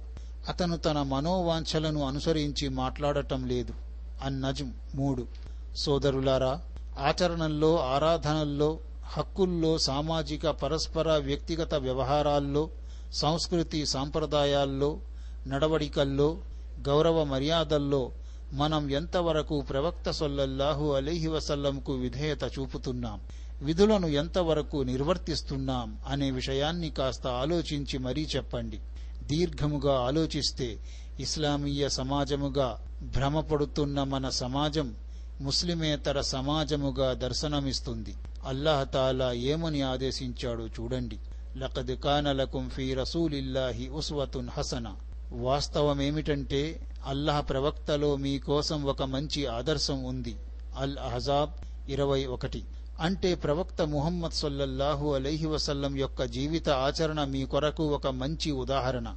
అతను 0.50 0.78
తన 0.78 1.02
మనోవాంఛలను 1.02 2.08
అనుసరించి 2.08 2.70
మాట్లాడటం 2.70 3.46
లేదు. 3.46 3.74
అన్నజం 4.22 4.74
మూడు. 4.96 5.28
సోదరులారా 5.76 6.62
ఆచరణల్లో 6.98 7.78
ఆరాధనల్లో 7.78 8.80
హక్కుల్లో 9.04 9.78
సామాజిక 9.78 10.48
పరస్పర 10.48 11.18
వ్యక్తిగత 11.18 11.74
వ్యవహారాల్లో 11.74 12.70
సంస్కృతి 13.12 13.86
సాంప్రదాయాల్లో 13.86 15.00
నడవడికల్లో 15.48 16.38
గౌరవ 16.80 17.24
మర్యాదల్లో 17.24 18.12
మనం 18.54 18.92
ఎంతవరకు 18.92 19.62
ప్రవక్త 19.62 20.12
సొల్లల్లాహు 20.12 20.92
అలీహి 20.94 21.28
వసల్లంకు 21.28 21.94
విధేయత 21.94 22.44
చూపుతున్నాం? 22.44 23.22
విధులను 23.62 24.08
ఎంతవరకు 24.08 24.78
నిర్వర్తిస్తున్నాం 24.78 26.00
అనే 26.08 26.32
విషయాన్ని 26.32 26.90
కాస్త 26.90 27.28
ఆలోచించి 27.28 27.98
మరీ 28.00 28.28
చెప్పండి. 28.36 28.80
దీర్ఘముగా 29.24 30.00
ఆలోచిస్తే 30.00 30.78
ఇస్లామీయ 31.20 31.90
సమాజముగా 31.90 32.80
భ్రమపడుతున్న 33.02 34.04
మన 34.04 34.30
సమాజం 34.30 34.96
ముస్లిమేతర 35.42 36.22
సమాజముగా 36.22 37.14
దర్శనమిస్తుంది. 37.14 38.16
అల్లాహతాలా 38.46 39.32
ఏమని 39.32 39.82
ఆదేశించాడో 39.82 40.68
చూడండి. 40.68 41.18
లకద్ 41.58 41.96
కానలకుం 42.04 42.70
ఫీ 42.70 42.94
రసూలిల్లాహి 42.94 43.88
ఉస్వతున్ 43.90 44.50
హసన. 44.50 44.94
వాస్తవమేమిటంటే 45.32 46.88
అల్లాహ్ 47.06 47.50
ప్రవక్తలో 47.50 48.16
మీకోసం 48.16 48.84
ఒక 48.84 49.04
మంచి 49.04 49.46
ఆదర్శం 49.46 50.04
ఉంది. 50.04 50.36
అల్ 50.78 50.98
అహజాబ్ 50.98 51.52
ఇరవై 51.90 52.26
ఒకటి. 52.26 52.64
అంటే 53.00 53.36
ప్రవక్త 53.36 53.82
ముహమ్మద్ 53.82 54.32
సొల్లల్లాహు 54.32 55.14
అలైహి 55.14 55.46
వసల్లం 55.46 55.98
యొక్క 55.98 56.24
జీవిత 56.24 56.70
ఆచరణ 56.70 57.24
మీ 57.24 57.46
కొరకు 57.46 57.84
ఒక 57.84 58.08
మంచి 58.08 58.52
ఉదాహరణ 58.52 59.14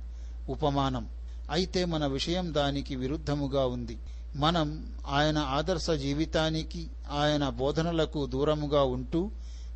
ఉపమానం. 0.48 1.08
అయితే 1.50 1.84
మన 1.84 2.06
విషయం 2.06 2.54
దానికి 2.54 2.96
విరుద్ధముగా 2.96 3.66
ఉంది. 3.66 3.98
మనం 4.36 4.92
ఆయన 5.08 5.38
ఆదర్శ 5.38 5.90
జీవితానికి 5.90 6.90
ఆయన 7.10 7.48
బోధనలకు 7.48 8.26
దూరముగా 8.26 8.82
ఉంటూ 8.82 9.30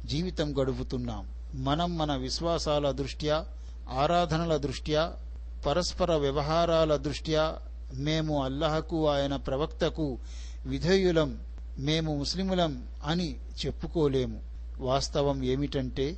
జీవితం 0.04 0.58
గడుపుతున్నాం. 0.62 1.26
మనం 1.54 1.98
మన 1.98 2.16
విశ్వాసాల 2.16 2.90
దృష్ట్యా 2.90 3.44
ఆరాధనల 3.90 4.56
దృష్ట్యా 4.56 5.12
పరస్పర 5.66 6.14
వ్యవహారాల 6.14 6.96
దృష్ట్యా 6.96 7.56
మేము 7.94 8.44
అల్లహకు 8.44 9.08
ఆయన 9.08 9.36
ప్రవక్తకు 9.36 10.18
విధేయులం. 10.66 11.38
మేము 11.78 12.16
ముస్లిములం 12.16 12.84
అని 13.04 13.36
చెప్పుకోలేము. 13.66 14.40
వాస్తవం 14.78 15.42
ఏమిటంటే 15.42 16.16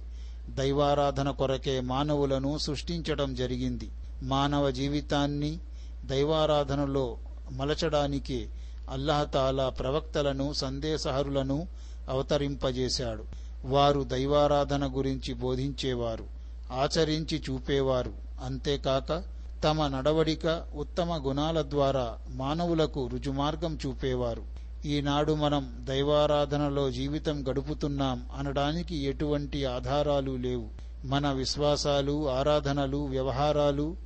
దైవారాధన 0.49 1.31
కొరకే 1.31 1.81
మానవులను 1.81 2.59
సృష్టించడం 2.59 3.35
జరిగింది. 3.35 3.91
మానవ 4.23 4.71
జీవితాన్ని 4.71 5.59
దైవారాధనలో 6.05 7.17
మలచడానికి 7.53 8.49
అల్లహతాలా 8.91 9.69
ప్రవక్తలను 9.69 10.53
సందేశహరులను 10.53 11.67
అవతరింపజేశాడు. 12.09 13.25
వారు 13.65 14.05
దైవారాధన 14.05 14.91
గురించి 14.97 15.35
బోధించేవారు 15.35 16.25
ఆచరించి 16.73 17.43
చూపేవారు. 17.51 18.13
అంతేకాక 18.45 19.23
తమ 19.65 19.87
నడవడిక 19.87 20.63
ఉత్తమ 20.75 21.29
గుణాల 21.29 21.63
ద్వారా 21.63 22.19
మానవులకు 22.29 23.07
రుజుమార్గం 23.07 23.79
చూపేవారు. 23.87 24.54
ఈనాడు 24.87 25.33
మనం 25.33 25.81
దైవారాధనలో 25.89 26.91
జీవితం 26.91 27.49
గడుపుతున్నాం 27.49 28.27
అనడానికి 28.37 28.97
ఎటువంటి 28.97 29.65
ఆధారాలు 29.65 30.37
లేవు. 30.37 30.69
మన 31.05 31.33
విశ్వాసాలు 31.33 32.31
ఆరాధనలు 32.31 32.97
వ్యవహారాలు 32.97 33.97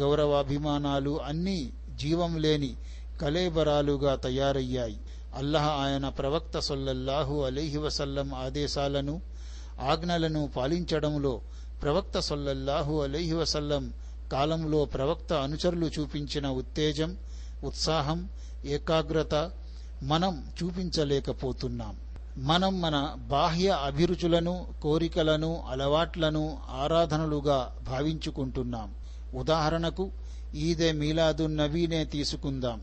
గౌరవాభిమానాలు 0.00 1.20
అన్నీ 1.22 1.72
జీవం 1.96 2.38
లేని 2.38 2.74
కలేబరాలుగా 3.20 4.14
తయారయ్యాయి. 4.14 4.98
అల్లహ 5.34 5.66
ఆయన 5.66 6.08
ప్రవక్త 6.08 6.58
సొల్లల్లాహు 6.58 7.42
అలీహి 7.42 7.78
వసల్లం 7.78 8.34
ఆదేశాలను 8.34 9.20
ఆజ్ఞలను 9.80 10.50
పాలించడంలో 10.56 11.40
ప్రవక్త 11.82 12.18
సొల్లల్లాహు 12.18 13.02
అలీహి 13.02 13.34
వసల్లం 13.34 13.92
కాలంలో 14.32 14.84
ప్రవక్త 14.84 15.32
అనుచరులు 15.32 15.86
చూపించిన 15.86 16.48
ఉత్తేజం 16.48 17.16
ఉత్సాహం 17.64 18.28
ఏకాగ్రత 18.64 19.50
మనం 20.02 20.44
చూపించలేకపోతున్నాం. 20.62 21.96
మనం 22.38 22.80
మన 22.80 23.14
బాహ్య 23.18 23.68
అభిరుచులను 23.68 24.66
కోరికలను 24.82 25.64
అలవాట్లను 25.68 26.58
ఆరాధనలుగా 26.70 27.74
భావించుకుంటున్నాం. 27.82 28.94
ఉదాహరణకు 29.34 30.10
ఈదే 30.54 30.92
మీలాదున్ 30.92 31.56
నవీనే 31.56 32.04
తీసుకుందాం. 32.04 32.80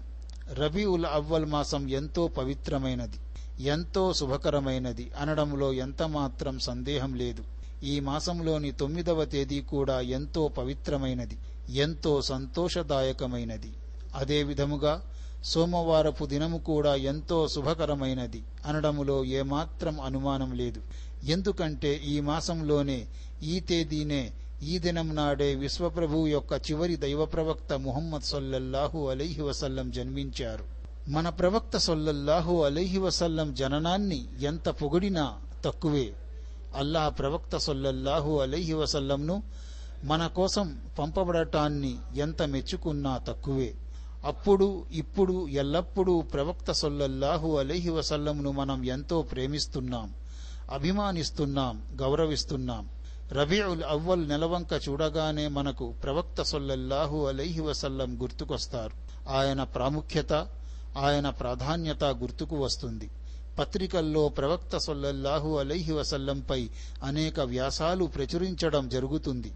రబీఉల్ 0.54 1.06
అవ్వల్ 1.06 1.46
మాసం 1.46 1.90
ఎంతో 1.90 2.28
పవిత్రమైనది 2.28 3.18
ఎంతో 3.60 4.14
శుభకరమైనది 4.14 5.12
అనడంలో 5.20 5.74
ఎంతమాత్రం 5.74 6.60
సందేహం 6.60 7.16
లేదు. 7.16 7.44
ఈ 7.84 8.00
మాసంలోని 8.00 8.72
తొమ్మిదవ 8.72 9.26
తేదీ 9.26 9.62
కూడా 9.62 10.02
ఎంతో 10.02 10.48
పవిత్రమైనది 10.48 11.38
ఎంతో 11.70 12.22
సంతోషదాయకమైనది. 12.22 13.74
అదే 14.16 14.44
విధముగా 14.44 15.02
సోమవారపు 15.44 16.26
దినము 16.26 16.58
కూడా 16.58 16.96
ఎంతో 16.96 17.48
శుభకరమైనది. 17.48 18.44
అనడములో 18.66 19.26
ఏమాత్రం 19.26 20.02
అనుమానం 20.02 20.52
లేదు. 20.52 20.82
ఎందుకంటే 21.24 21.96
ఈ 21.96 22.20
మాసంలోనే 22.20 23.06
ఈ 23.44 23.60
తేదీనే 23.60 24.32
ఈ 24.64 24.80
దినం 24.80 25.16
నాడే 25.16 25.56
విశ్వప్రభు 25.56 26.28
యొక్క 26.28 26.54
చివరి 26.54 26.96
దైవ 26.96 27.26
ప్రవక్త 27.26 27.74
ముహమ్మద్ 27.74 28.24
సొల్లల్లాహు 28.24 29.10
అలైహి 29.10 29.42
వసల్లం 29.42 29.92
జన్మించారు. 29.92 30.66
మన 31.10 31.30
ప్రవక్త 31.30 31.78
సొల్లల్లాహు 31.78 32.64
అలైహి 32.64 32.98
వసల్లం 32.98 33.54
జననాన్ని 33.54 34.28
ఎంత 34.40 34.70
పొగిడినా 34.70 35.38
తక్కువే. 35.66 36.14
అల్లాహ్ 36.76 37.20
ప్రవక్త 37.20 37.58
సొల్లల్లాహు 37.58 38.40
అలైహి 38.40 38.74
వసల్లంను 38.74 39.44
మన 40.04 40.28
కోసం 40.28 40.82
పంపబడటాన్ని 41.00 41.96
ఎంత 42.16 42.42
మెచ్చుకున్నా 42.42 43.18
తక్కువే. 43.18 43.74
అప్పుడు 44.26 44.86
ఇప్పుడు 44.92 45.48
ఎల్లప్పుడూ 45.48 46.22
ప్రవక్త 46.22 46.72
సొల్లల్లాహు 46.72 47.58
అలీహి 47.58 47.90
వసల్లంను 47.90 48.52
మనం 48.52 48.86
ఎంతో 48.86 49.22
ప్రేమిస్తున్నాం 49.22 50.14
అభిమానిస్తున్నాం 50.72 51.82
గౌరవిస్తున్నాం. 51.96 52.90
రబీఉల్ 53.32 53.84
అవ్వల్ 53.84 54.30
నెలవంక 54.30 54.82
చూడగానే 54.90 55.48
మనకు 55.48 55.94
ప్రవక్త 56.04 56.42
సొల్లల్లాహు 56.42 57.26
అలీహి 57.26 57.62
వసల్లం 57.62 58.22
గుర్తుకొస్తారు. 58.22 59.30
ఆయన 59.30 59.64
ప్రాముఖ్యత 59.64 60.34
ఆయన 60.98 61.30
ప్రాధాన్యత 61.30 62.04
గుర్తుకు 62.04 62.56
వస్తుంది. 62.56 63.10
పత్రికల్లో 63.60 64.30
ప్రవక్త 64.30 64.78
సొల్లల్లాహు 64.78 65.58
అలీహి 65.58 65.92
వసల్లంపై 65.92 66.70
అనేక 67.04 67.40
వ్యాసాలు 67.40 68.06
ప్రచురించడం 68.06 68.90
జరుగుతుంది. 68.90 69.54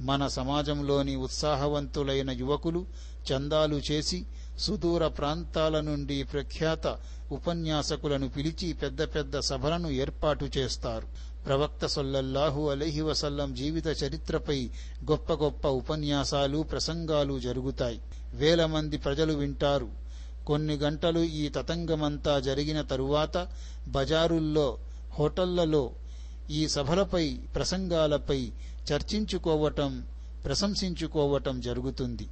మన 0.00 0.26
సమాజంలోని 0.26 1.16
ఉత్సాహవంతులైన 1.16 2.30
యువకులు 2.30 2.86
చందాలు 3.32 3.80
చేసి 3.90 4.24
సుదూర 4.58 5.08
ప్రాంతాల 5.08 5.80
నుండి 5.80 6.22
ప్రఖ్యాత 6.22 6.96
ఉపన్యాసకులను 7.32 8.28
పిలిచి 8.28 8.72
పెద్ద 8.72 9.02
పెద్ద 9.02 9.38
సభలను 9.38 9.88
ఏర్పాటు 9.88 10.50
చేస్తారు. 10.58 11.06
ప్రవక్త 11.46 11.86
సొల్లల్లాహు 11.86 12.70
అలహి 12.70 13.00
వసల్లం 13.00 13.54
జీవిత 13.54 13.86
చరిత్రపై 13.86 14.70
గొప్ప 15.10 15.32
గొప్ప 15.32 15.68
ఉపన్యాసాలు 15.68 16.58
ప్రసంగాలు 16.58 17.38
జరుగుతాయి. 17.38 18.00
వేల 18.34 18.66
మంది 18.66 18.96
ప్రజలు 18.96 19.32
వింటారు. 19.32 19.88
కొన్ని 20.46 20.76
గంటలు 20.76 21.20
ఈ 21.20 21.48
తతంగమంతా 21.48 22.40
జరిగిన 22.40 22.82
తరువాత 22.82 23.48
బజారుల్లో 23.88 24.78
హోటళ్ళలో 25.18 25.90
ఈ 26.50 26.68
సభలపై 26.68 27.38
ప్రసంగాలపై 27.54 28.52
చర్చించుకోవటం 28.92 30.04
ప్రశంసించుకోవటం 30.44 31.60
జరుగుతుంది. 31.60 32.28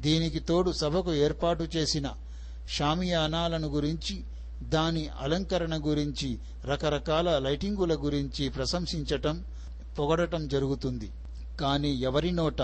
దీనికి 0.00 0.38
తోడు 0.38 0.72
సభకు 0.72 1.14
ఏర్పాటు 1.14 1.68
చేసిన 1.76 2.10
షామియానాలను 2.68 3.68
గురించి 3.68 4.24
దాని 4.62 5.08
అలంకరణ 5.20 5.78
గురించి 5.86 6.38
రకరకాల 6.64 7.38
లైటింగుల 7.38 7.94
గురించి 7.94 8.48
ప్రశంసించటం 8.48 9.44
పొగడటం 9.98 10.48
జరుగుతుంది. 10.48 11.10
కానీ 11.60 11.94
ఎవరి 11.94 12.32
నోట 12.32 12.62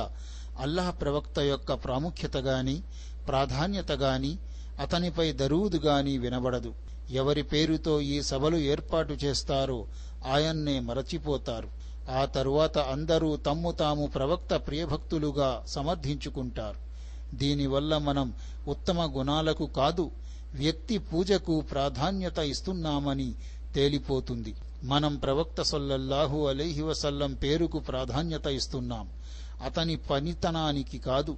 ప్రవక్త 0.88 1.38
యొక్క 1.38 1.72
ప్రాముఖ్యత 1.72 2.36
గాని 2.36 2.82
ప్రాధాన్యత 3.28 3.92
గాని 3.92 4.38
అతనిపై 4.80 5.32
దరూదు 5.32 5.76
గాని 5.76 6.18
వినబడదు. 6.18 6.74
ఎవరి 7.10 7.42
పేరుతో 7.42 8.00
ఈ 8.00 8.22
సభలు 8.22 8.56
ఏర్పాటు 8.56 9.12
చేస్తారో 9.12 9.86
ఆయన్నే 10.32 10.80
మరచిపోతారు. 10.80 11.68
ఆ 12.08 12.24
తరువాత 12.24 12.78
అందరూ 12.78 13.36
తమ్ము 13.36 13.72
తాము 13.72 14.06
ప్రవక్త 14.06 14.54
ప్రియభక్తులుగా 14.54 15.62
సమర్థించుకుంటారు. 15.66 16.92
దీనివల్ల 17.36 17.98
మనం 17.98 18.32
ఉత్తమ 18.68 19.18
గుణాలకు 19.18 19.66
కాదు 19.66 20.10
వ్యక్తి 20.54 20.98
పూజకు 20.98 21.60
ప్రాధాన్యత 21.60 22.38
ఇస్తున్నామని 22.38 23.34
తేలిపోతుంది. 23.74 24.54
మనం 24.84 25.16
ప్రవక్త 25.16 25.62
సొల్లల్లాహు 25.62 26.46
అలైహి 26.46 26.82
వసల్లం 26.82 27.34
పేరుకు 27.34 27.78
ప్రాధాన్యత 27.78 28.46
ఇస్తున్నాం. 28.46 29.08
అతని 29.64 29.96
పనితనానికి 29.96 30.98
కాదు 30.98 31.36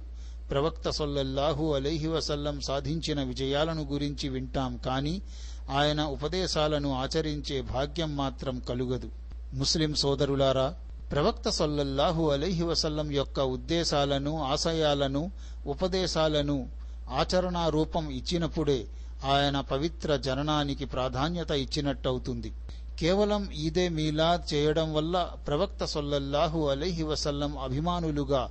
ప్రవక్త 0.51 0.89
సొల్లల్లాహు 0.89 1.73
అలైహి 1.73 2.07
వసల్లం 2.07 2.61
సాధించిన 2.61 3.23
విజయాలను 3.23 3.83
గురించి 3.83 4.29
వింటాం 4.29 4.77
కాని 4.77 5.21
ఆయన 5.69 6.03
ఉపదేశాలను 6.03 6.93
ఆచరించే 6.93 7.61
భాగ్యం 7.61 8.15
మాత్రం 8.15 8.59
కలుగదు. 8.59 9.24
ముస్లిం 9.55 9.93
సోదరులారా 9.93 10.73
ప్రవక్త 11.11 11.49
సొల్లల్లాహు 11.49 12.29
అలైహి 12.29 12.63
వసల్లం 12.63 13.11
యొక్క 13.11 13.39
ఉద్దేశాలను 13.39 14.43
ఆశయాలను 14.43 15.31
ఉపదేశాలను 15.67 16.67
ఆచరణా 17.09 17.69
రూపం 17.69 18.09
ఇచ్చినప్పుడే 18.09 18.85
ఆయన 19.25 19.59
పవిత్ర 19.59 20.15
జననానికి 20.15 20.85
ప్రాధాన్యత 20.85 21.51
ఇచ్చినట్టవుతుంది. 21.51 22.53
కేవలం 22.99 23.51
ఈదే 23.51 23.89
మీలాద్ 23.89 24.53
చేయడం 24.53 24.93
వల్ల 24.93 25.31
ప్రవక్త 25.47 25.85
సొల్లల్లాహు 25.85 26.69
అలైహి 26.69 27.03
వసల్లం 27.03 27.57
అభిమానులుగా 27.57 28.49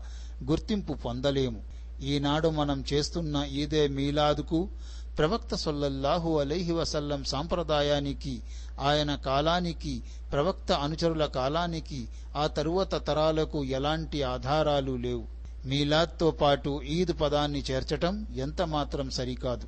గుర్తింపు 0.51 0.93
పొందలేము. 0.93 1.61
ఈనాడు 2.03 2.49
మనం 2.49 2.85
చేస్తున్న 2.93 3.45
ఈదే 3.53 3.89
మీలాదుకు 3.89 4.69
ప్రవక్త 5.19 5.55
సొల్లల్లాహు 5.55 6.39
అలైహి 6.39 6.73
వసల్లం 6.73 7.25
సాంప్రదాయానికి 7.25 8.43
ఆయన 8.81 9.15
కాలానికి 9.15 10.03
ప్రవక్త 10.33 10.73
అనుచరుల 10.73 11.27
కాలానికి 11.27 12.09
ఆ 12.37 12.47
తరువాత 12.47 13.07
తరాలకు 13.07 13.65
ఎలాంటి 13.65 14.23
ఆధారాలు 14.23 14.97
లేవు. 14.97 15.25
మీలాద్తో 15.67 16.31
పాటు 16.31 16.83
ఈద్ 16.83 17.21
పదాన్ని 17.21 17.63
చేర్చటం 17.71 18.27
ఎంత 18.37 18.63
మాత్రం 18.63 19.11
సరికాదు. 19.11 19.67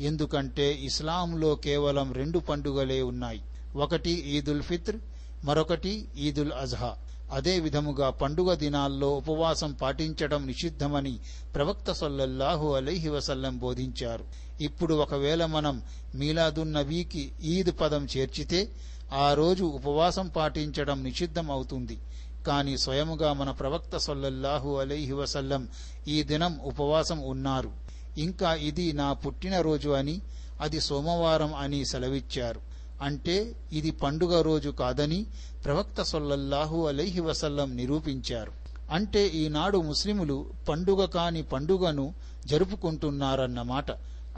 ఎందుకంటే 0.00 0.74
ఇస్లాంలో 0.74 1.54
కేవలం 1.54 2.12
రెండు 2.12 2.38
పండుగలే 2.38 3.02
ఉన్నాయి. 3.02 3.40
ఒకటి 3.76 4.10
ఈదుల్ 4.10 4.62
ఫిత్ర్ 4.62 4.96
మరొకటి 5.44 6.08
ఈదుల్ 6.16 6.52
అజ్హా. 6.52 6.96
అదే 7.32 7.60
విధముగా 7.60 8.10
పండుగ 8.10 8.54
దినాల్లో 8.54 9.10
ఉపవాసం 9.16 9.72
పాటించడం 9.72 10.46
నిషిద్ధమని 10.46 11.18
ప్రవక్త 11.54 11.92
సొల్లల్లాహు 11.92 12.74
అలైహి 12.74 13.08
వసల్లం 13.08 13.58
బోధించారు. 13.58 14.24
ఇప్పుడు 14.60 14.94
ఒకవేళ 14.94 15.44
మనం 15.44 15.82
మీలాదున్నవీకి 16.14 17.32
ఈద్ 17.42 17.80
పదం 17.80 18.06
చేర్చితే 18.16 18.68
ఆ 19.12 19.34
రోజు 19.34 19.64
ఉపవాసం 19.64 20.28
పాటించడం 20.28 21.02
నిషిద్ధం 21.02 21.50
అవుతుంది 21.50 21.98
కాని 22.46 22.78
స్వయముగా 22.78 23.32
మన 23.32 23.50
ప్రవక్త 23.50 23.96
సొల్లల్లాహు 23.96 24.76
అలైహి 24.76 25.12
వసల్లం 25.12 25.68
ఈ 26.08 26.22
దినం 26.22 26.58
ఉపవాసం 26.62 27.20
ఉన్నారు. 27.20 27.70
ఇంకా 28.18 28.54
ఇది 28.54 28.92
నా 28.92 29.12
పుట్టినరోజు 29.12 29.88
అని 29.88 30.20
అది 30.60 30.80
సోమవారం 30.80 31.54
అని 31.54 31.84
సెలవిచ్చారు. 31.84 32.60
అంటే 33.02 33.52
ఇది 33.72 33.90
పండుగ 33.90 34.40
రోజు 34.40 34.70
కాదని 34.70 35.26
ప్రవక్త 35.64 36.02
సొల్లల్లాహు 36.02 36.86
అలైహి 36.86 37.20
వసల్లం 37.20 37.76
నిరూపించారు. 37.76 38.52
అంటే 38.90 39.26
ఈనాడు 39.26 39.78
ముస్లిములు 39.78 40.46
పండుగ 40.68 41.04
కాని 41.04 41.42
పండుగను 41.42 42.14
జరుపుకుంటున్నారన్నమాట 42.46 43.86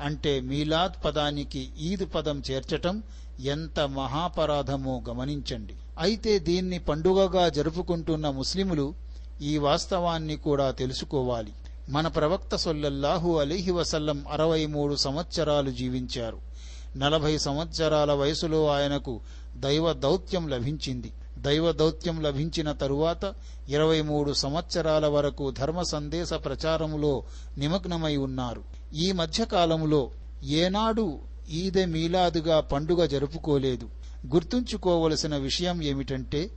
అంటే 0.00 0.40
మీలాద్ 0.40 1.05
పదానికి 1.05 1.69
ఈద్ 1.81 2.14
పదం 2.14 2.43
చేర్చటం 2.50 3.02
ఎంత 3.40 3.81
మహాపరాధమో 3.81 5.03
గమనించండి. 5.09 5.75
అయితే 5.99 6.38
దీన్ని 6.38 6.79
పండుగగా 6.79 7.49
జరుపుకుంటున్న 7.49 8.31
ముస్లిములు 8.31 8.94
ఈ 9.42 9.59
వాస్తవాన్ని 9.59 10.37
కూడా 10.37 10.70
తెలుసుకోవాలి. 10.70 11.53
మన 11.88 12.09
ప్రవక్త 12.09 12.57
సొల్లల్లాహు 12.57 13.38
అలీహి 13.38 13.70
వసల్లం 13.70 14.25
అరవై 14.31 14.66
మూడు 14.66 14.94
సంవత్సరాలు 14.94 15.70
జీవించారు. 15.70 16.49
నలభై 16.96 17.38
సంవత్సరాల 17.38 18.12
వయసులో 18.12 18.68
ఆయనకు 18.68 19.20
దైవ 19.57 19.92
దౌత్యం 19.92 20.48
లభించింది. 20.48 21.12
దైవ 21.38 21.72
దౌత్యం 21.72 22.22
లభించిన 22.22 22.72
తరువాత 22.72 23.35
ఇరవై 23.68 24.03
మూడు 24.03 24.33
సంవత్సరాల 24.33 25.07
వరకు 25.07 25.50
ధర్మ 25.50 25.83
సందేశ 25.83 26.33
ప్రచారములో 26.33 27.22
నిమగ్నమై 27.59 28.16
ఉన్నారు. 28.16 28.64
ఈ 28.94 29.12
మధ్యకాలములో 29.12 30.11
ఏనాడు 30.44 31.18
ఈదె 31.50 31.85
మీలాదుగా 31.85 32.61
పండుగ 32.61 33.05
జరుపుకోలేదు. 33.05 33.88
గుర్తుంచుకోవలసిన 34.35 35.37
విషయం 35.37 35.83
ఏమిటంటే 35.83 36.50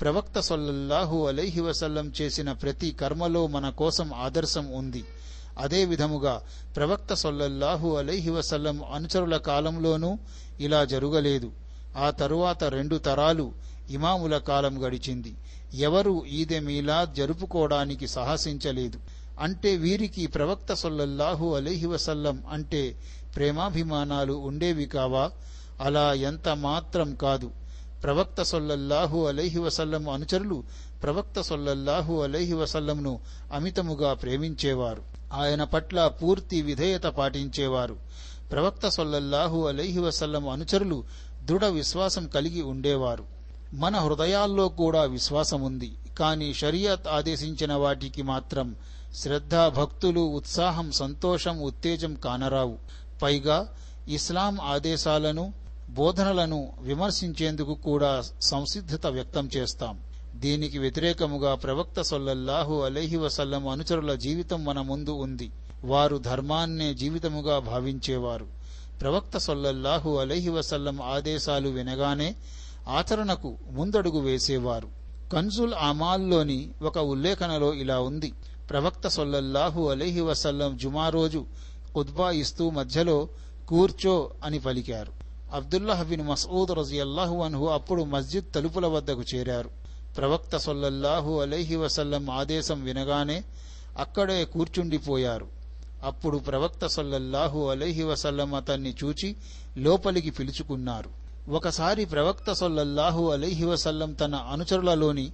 ప్రవక్త 0.00 0.40
సొల్లహు 0.40 1.26
అలైహి 1.26 1.60
వసల్లం 1.60 2.12
చేసిన 2.20 2.52
ప్రతి 2.52 2.90
కర్మలో 2.90 3.46
మన 3.46 3.68
కోసం 3.68 4.12
ఆదర్శం 4.14 4.72
ఉంది. 4.72 5.04
అదే 5.58 5.84
విధముగా 5.84 6.42
ప్రవక్త 6.76 7.14
సొల్లల్లాహు 7.14 7.96
అలైహి 7.96 8.30
వసల్లం 8.30 8.84
అనుచరుల 8.94 9.36
కాలంలోనూ 9.36 10.18
ఇలా 10.60 10.84
జరుగలేదు. 10.84 11.52
ఆ 11.96 12.10
తరువాత 12.10 12.64
రెండు 12.64 12.96
తరాలు 12.96 13.52
ఇమాముల 13.90 14.38
కాలం 14.38 14.86
గడిచింది. 14.86 15.34
ఎవరు 15.74 16.26
ఈదె 16.26 16.60
మీలాద్ 16.60 17.14
జరుపుకోవడానికి 17.14 18.08
సాహసించలేదు. 18.08 18.98
అంటే 19.40 19.76
వీరికి 19.76 20.26
ప్రవక్త 20.26 20.74
సొల్లల్లాహు 20.74 21.54
అలీహి 21.54 21.86
వసల్లం 21.86 22.44
అంటే 22.50 22.96
ప్రేమాభిమానాలు 23.36 24.32
ఉండేవి 24.32 24.86
కావా? 24.86 25.30
అలా 25.80 26.12
ఎంత 26.12 26.48
మాత్రం 26.48 27.14
కాదు. 27.14 27.50
ప్రవక్త 28.02 28.42
సొల్లల్లాహు 28.42 29.26
అలైహి 29.26 29.58
వసల్లం 29.58 30.08
అనుచరులు 30.08 30.64
ప్రవక్త 31.02 31.40
సొల్లల్లాహు 31.40 32.22
అలైహి 32.22 32.54
వసల్లంను 32.54 33.20
అమితముగా 33.52 34.14
ప్రేమించేవారు. 34.14 35.13
ఆయన 35.34 35.64
పట్ల 35.64 36.06
పూర్తి 36.06 36.62
విధేయత 36.62 37.02
పాటించేవారు. 37.02 37.96
ప్రవక్త 38.52 38.88
సొల్లల్లాహు 38.88 39.66
అలైహి 39.66 39.98
వసల్లం 39.98 40.48
అనుచరులు 40.48 41.04
దృఢ 41.44 41.64
విశ్వాసం 41.64 42.26
కలిగి 42.26 42.62
ఉండేవారు. 42.62 43.24
మన 43.74 43.96
హృదయాల్లో 43.96 44.68
కూడా 44.68 45.02
విశ్వాసం 45.02 45.62
ఉంది 45.62 45.92
కానీ 46.18 46.54
షరియత్ 46.54 47.08
ఆదేశించిన 47.08 47.72
వాటికి 47.72 48.22
మాత్రం 48.22 48.76
శ్రద్ధ 49.14 49.54
భక్తులు 49.54 50.20
ఉత్సాహం 50.20 50.92
సంతోషం 50.92 51.60
ఉత్తేజం 51.60 52.14
కానరావు. 52.14 52.78
పైగా 53.22 53.74
ఇస్లాం 54.08 54.58
ఆదేశాలను 54.60 55.52
బోధనలను 55.90 56.72
విమర్శించేందుకు 56.80 57.74
కూడా 57.74 58.22
సంసిద్ధత 58.42 59.06
వ్యక్తం 59.06 59.50
చేస్తాం. 59.56 60.00
దీనికి 60.34 60.78
వ్యతిరేకముగా 60.78 61.54
ప్రవక్త 61.54 62.00
సొల్లల్లాహు 62.00 62.82
అలైహి 62.82 63.16
వసల్లం 63.16 63.68
అనుచరుల 63.68 64.14
జీవితం 64.14 64.64
మన 64.64 64.80
ముందు 64.80 65.10
ఉంది. 65.10 65.50
వారు 65.84 66.16
ధర్మాన్నే 66.16 66.94
జీవితముగా 66.94 67.58
భావించేవారు. 67.58 68.46
ప్రవక్త 69.00 69.38
సొల్లల్లాహు 69.38 70.16
అలైహి 70.16 70.48
వసల్లం 70.48 71.02
ఆదేశాలు 71.02 71.68
వినగానే 71.68 72.34
ఆచరణకు 72.88 73.56
ముందడుగు 73.70 74.20
వేసేవారు. 74.20 74.88
కన్జుల్ 75.32 75.74
అమాల్లోని 75.74 76.68
ఒక 76.82 76.98
ఉల్లేఖనలో 76.98 77.74
ఇలా 77.74 78.00
ఉంది. 78.00 78.32
ప్రవక్త 78.70 79.08
సొల్లల్లాహు 79.08 79.88
అలైహి 79.88 80.20
వసల్లం 80.20 80.76
జుమా 80.76 81.08
రోజు 81.08 81.46
ఖుద్బా 81.96 82.30
ఇస్తూ 82.30 82.70
మధ్యలో 82.70 83.28
కూర్చో 83.68 84.30
అని 84.44 84.58
పలికారు. 84.58 85.12
అబ్దుల్లాహ్ 85.54 86.08
బిన్ 86.08 86.28
మసూద్ 86.28 86.70
రజియల్లాహు 86.70 87.42
అన్హు 87.42 87.66
అప్పుడు 87.66 88.02
మస్జిద్ 88.02 88.54
తలుపుల 88.54 88.86
వద్దకు 88.86 89.22
చేరారు. 89.34 89.83
ప్రవక్త 90.16 90.56
సొల్లల్లాహు 90.56 91.40
అలైహి 91.40 91.76
వసల్లం 91.76 92.30
ఆదేశం 92.30 92.84
వినగానే 92.84 93.44
అక్కడే 93.98 94.44
కూర్చుండిపోయారు. 94.44 95.46
అప్పుడు 96.04 96.38
ప్రవక్త 96.38 96.86
సొల్లల్లాహు 96.86 97.70
అలైహి 97.70 98.02
వసల్లం 98.02 98.54
అతన్ని 98.54 98.94
చూచి 99.04 99.36
లోపలికి 99.76 100.30
పిలుచుకున్నారు. 100.30 101.10
ఒకసారి 101.50 102.04
ప్రవక్త 102.04 102.52
సొల్లల్లాహు 102.52 103.30
అలైహి 103.30 103.64
వసల్లం 103.64 104.12
తన 104.12 104.34
అనుచరులలోని 104.34 105.30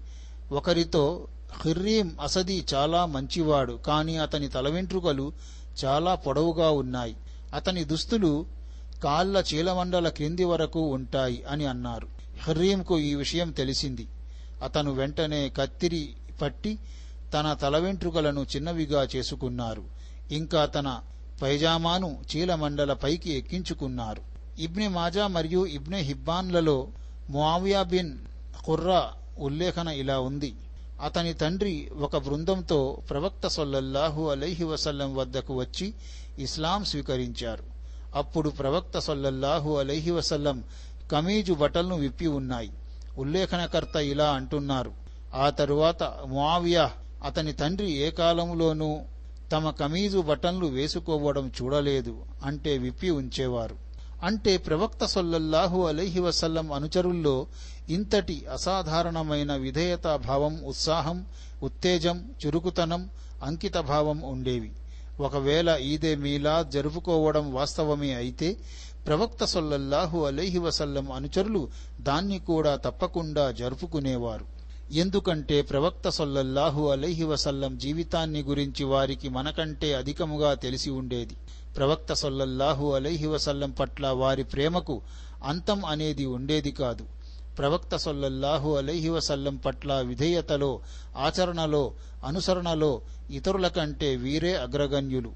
ఒకరితో 0.53 1.27
హిర్రీం 1.65 2.17
అసది 2.23 2.65
చాలా 2.75 3.07
మంచివాడు 3.07 3.73
కాని 3.73 4.17
అతని 4.17 4.49
తల 4.49 4.69
వెంట్రుకలు 4.69 5.33
చాలా 5.85 6.15
పొడవుగా 6.15 6.71
ఉన్నాయి. 6.71 7.17
అతని 7.55 7.85
దుస్తులు 7.85 8.47
కాళ్ళ 9.05 9.45
చీలమండల 9.55 10.09
క్రింది 10.09 10.45
వరకు 10.45 10.81
ఉంటాయి 10.81 11.45
అని 11.45 11.67
అన్నారు. 11.67 12.09
హర్రీంకు 12.43 12.99
ఈ 12.99 13.15
విషయం 13.15 13.51
తెలిసింది. 13.51 14.07
అతను 14.63 14.93
వెంటనే 14.93 15.49
కత్తిరి 15.49 16.15
పట్టి 16.43 16.79
తన 17.35 17.53
తల 17.53 17.79
వెంట్రుకలను 17.79 18.47
చిన్నవిగా 18.57 19.09
చేసుకున్నారు. 19.17 19.85
ఇంకా 20.31 20.67
తన 20.67 21.01
పైజామాను 21.43 22.25
చీలమండల 22.37 22.93
పైకి 22.93 23.33
ఎక్కించుకున్నారు. 23.33 24.23
ఇబ్నె 24.59 24.89
మాజా 24.89 25.27
మరియు 25.27 25.67
ఇబ్నె 25.67 26.01
హిబ్బాన్లలో 26.01 26.89
ముఆవియా 27.31 27.83
బిన్ 27.83 28.19
ఖుర్రా 28.67 29.13
ఉల్లేఖన 29.39 29.89
ఇలా 29.89 30.21
ఉంది. 30.21 30.55
అతని 31.03 31.35
తండ్రి 31.35 31.91
ఒక 32.01 32.17
బృందంతో 32.17 32.99
ప్రవక్త 33.11 33.47
సొల్లల్లాహు 33.47 34.31
అలైహి 34.31 34.65
వసల్లం 34.65 35.15
వద్దకు 35.15 35.55
వచ్చి 35.55 35.95
ఇస్లాం 36.39 36.85
స్వీకరించారు. 36.85 37.65
అప్పుడు 38.15 38.51
ప్రవక్త 38.51 38.99
సొల్లల్లాహు 38.99 39.77
అలైహి 39.77 40.11
వసల్లం 40.11 40.65
కమీజు 41.11 41.53
బటల్ను 41.53 41.97
విప్పి 41.97 42.27
ఉన్నాయి. 42.27 42.71
ఉల్లేఖనకర్త 43.19 43.97
ఇలా 43.97 44.31
అంటున్నారు. 44.31 44.93
ఆ 45.35 45.51
తరువాత 45.51 46.03
మావియా 46.27 46.93
అతని 47.25 47.53
తండ్రి 47.53 47.91
ఏ 47.91 48.11
కాలంలోనూ 48.11 49.01
తమ 49.53 49.71
కమీజు 49.71 50.19
బటన్లు 50.19 50.67
వేసుకోవడం 50.67 51.53
చూడలేదు 51.63 52.17
అంటే 52.45 52.79
విప్పి 52.79 53.11
ఉంచేవారు. 53.11 53.77
అంటే 54.23 54.57
ప్రవక్త 54.57 55.05
సొల్లల్లాహు 55.05 55.83
అలైహి 55.83 56.21
వసల్లం 56.21 56.73
అనుచరుల్లో 56.73 57.47
ఇంతటి 57.89 58.47
అసాధారణమైన 58.53 59.57
విధేయతా 59.57 60.17
భావం 60.17 60.65
ఉత్సాహం 60.65 61.27
ఉత్తేజం 61.63 62.31
చురుకుతనం 62.47 63.11
అంకితభావం 63.43 64.23
ఉండేవి. 64.23 64.73
ఒకవేళ 65.21 65.77
ఈదే 65.77 66.13
మీలా 66.17 66.63
జరుపుకోవడం 66.63 67.53
వాస్తవమే 67.53 68.15
అయితే 68.15 68.57
ప్రవక్త 69.07 69.45
సొల్లల్లాహు 69.45 70.19
అలైహి 70.25 70.59
వసల్లం 70.59 71.13
అనుచరులు 71.13 71.69
దాన్ని 72.01 72.39
కూడా 72.39 72.77
తప్పకుండా 72.77 73.51
జరుపుకునేవారు. 73.51 74.47
ఎందుకంటే 74.93 75.63
ప్రవక్త 75.63 76.09
సొల్లల్లాహు 76.09 76.83
అలైహి 76.89 77.25
వసల్లం 77.25 77.79
జీవితాన్ని 77.79 78.43
గురించి 78.43 78.85
వారికి 78.85 79.29
మనకంటే 79.29 79.95
అధికముగా 79.95 80.55
తెలిసి 80.55 80.91
ఉండేది. 80.91 81.37
ప్రవక్త 81.77 82.13
సొల్లల్లాహు 82.13 82.87
అలైహి 82.95 83.27
వసల్లం 83.27 83.71
పట్ల 83.71 84.07
వారి 84.23 84.45
ప్రేమకు 84.45 85.01
అంతం 85.45 85.85
అనేది 85.85 86.27
ఉండేది 86.27 86.71
కాదు. 86.71 87.05
ప్రవక్త 87.61 87.97
సొల్లల్లాహు 87.97 88.77
అలైహి 88.77 89.09
వసల్లం 89.09 89.57
పట్ల 89.57 90.01
విధేయతలో 90.01 90.81
ఆచరణలో 91.17 91.93
అనుసరణలో 92.25 93.01
ఇతరుల 93.31 93.69
కంటే 93.69 94.17
వీరే 94.17 94.57
అగ్రగణ్యులు. 94.57 95.33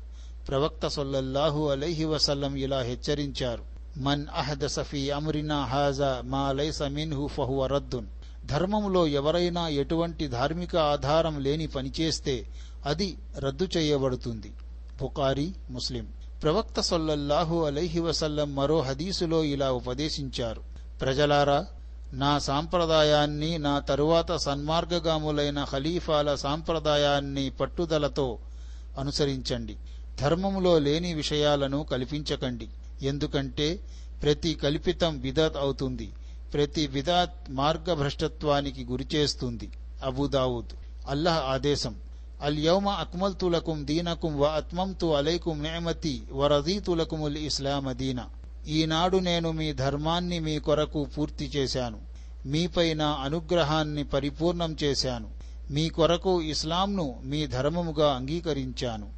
ప్రవక్త 0.48 0.88
సొల్లల్లాహు 0.88 1.68
అలైహి 1.68 2.04
వసల్లం 2.04 2.56
ఇలా 2.56 2.80
హెచ్చరించారు. 2.80 3.62
మన్ 3.96 4.26
అహదస 4.34 4.80
ఫీ 4.80 5.10
అమ్రినా 5.10 5.64
హాజా 5.64 6.22
మా 6.24 6.52
లైస 6.52 6.82
మిన్హు 6.82 7.26
ఫహువ 7.26 7.66
రద్దున్. 7.66 8.06
ధర్మములో 8.46 9.06
ఎవరైనా 9.06 9.68
ఎటువంటి 9.68 10.28
ధార్మిక 10.28 10.76
ఆధారం 10.76 11.40
లేని 11.40 11.66
పనిచేస్తే 11.66 12.46
అది 12.86 13.18
రద్దు 13.38 13.68
చేయబడుతుంది. 13.76 14.52
బుకారి 15.00 15.52
ముస్లిం. 15.70 16.06
ప్రవక్త 16.42 16.80
సొల్లల్లాహు 16.80 17.64
అలైహి 17.64 18.00
వసల్లం 18.00 18.54
మరో 18.54 18.80
హదీసులో 18.80 19.44
ఇలా 19.44 19.72
ఉపదేశించారు. 19.72 20.62
ప్రజలారా 21.00 21.66
నా 22.14 22.38
సాంప్రదాయాన్ని 22.38 23.58
నా 23.58 23.78
తరువాత 23.78 24.36
సన్మార్గగాములైన 24.36 25.64
ఖలీఫాల 25.64 26.34
సాంప్రదాయాన్ని 26.34 27.50
పట్టుదలతో 27.50 28.38
అనుసరించండి. 28.98 29.76
ధర్మములో 30.20 30.78
లేని 30.78 31.14
విషయాలను 31.14 31.82
కల్పించకండి. 31.82 32.68
ఎందుకంటే 33.02 33.80
ప్రతి 34.22 34.54
కల్పితం 34.54 35.18
విదత్ 35.18 35.56
అవుతుంది. 35.56 36.12
ప్రతి 36.52 36.86
విదత్ 36.86 37.50
మార్గభ్రష్టత్వానికి 37.50 38.84
గురిచేస్తుంది 38.84 39.70
అబుదావుద్ 40.04 40.72
అల్లాహ్ 41.08 41.44
ఆదేశం. 41.44 41.94
అల్యౌమ 42.40 42.88
అక్మల్తులకుం 42.88 43.86
దీనకుం 43.86 44.40
వ 44.40 44.44
అత్మంతు 44.44 45.06
అలైకుం 45.06 45.62
నేమతి 45.62 46.22
వరదీతులకుముల్ 46.32 47.36
ఇస్లామ 47.36 47.92
దీనా. 47.92 48.26
ఈనాడు 48.68 49.18
నేను 49.18 49.52
మీ 49.52 49.72
ధర్మాన్ని 49.72 50.40
మీ 50.40 50.58
కొరకు 50.58 51.06
పూర్తి 51.18 51.44
చేశాను. 51.44 51.98
మీపైన 52.46 53.02
అనుగ్రహాన్ని 53.02 54.04
పరిపూర్ణం 54.04 54.76
చేశాను. 54.84 55.30
మీ 55.70 55.88
కొరకు 55.88 56.42
ఇస్లాంను 56.42 57.20
మీ 57.24 57.46
ధర్మముగా 57.46 58.14
అంగీకరించాను. 58.14 59.08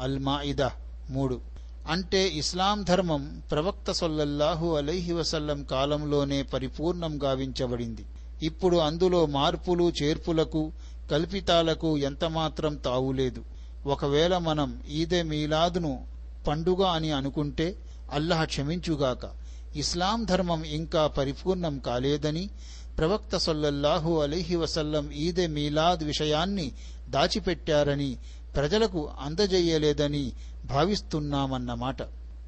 అల్మాయిదా 0.00 0.72
మూడు. 1.10 1.40
అంటే 1.88 2.28
ఇస్లాం 2.28 2.82
ధర్మం 2.82 3.42
ప్రవక్త 3.50 3.92
సొల్లల్లాహు 3.92 4.76
అలైహి 4.76 5.12
వసల్లం 5.12 5.64
కాలంలోనే 5.64 6.42
పరిపూర్ణం 6.42 7.22
గావించబడింది. 7.24 8.04
ఇప్పుడు 8.42 8.76
అందులో 8.76 9.26
మార్పులు 9.26 9.92
చేర్పులకు 10.02 10.72
కల్పితాలకు 11.10 11.98
ఎంతమాత్రం 11.98 12.76
తావులేదు. 12.76 13.44
ఒకవేళ 13.86 14.38
మనం 14.38 14.82
ఈదే 14.90 15.22
మీలాదును 15.22 16.04
పండుగ 16.48 16.82
అని 16.82 17.10
అనుకుంటే 17.10 17.76
అల్లహ 18.12 18.44
క్షమించుగాక. 18.44 19.30
ఇస్లాం 19.76 20.24
ధర్మం 20.24 20.64
ఇంకా 20.64 21.06
పరిపూర్ణం 21.06 21.78
కాలేదని 21.78 22.50
ప్రవక్త 22.98 23.36
సొల్లల్లాహు 23.36 24.20
అలైహి 24.20 24.56
వసల్లం 24.56 25.10
ఈదే 25.10 25.46
మీలాద్ 25.46 26.04
విషయాన్ని 26.04 26.72
దాచిపెట్టారని 27.08 28.16
ప్రజలకు 28.56 29.10
అందజేయలేదని 29.20 30.32
భావిస్తున్నామన్నమాట. 30.64 31.96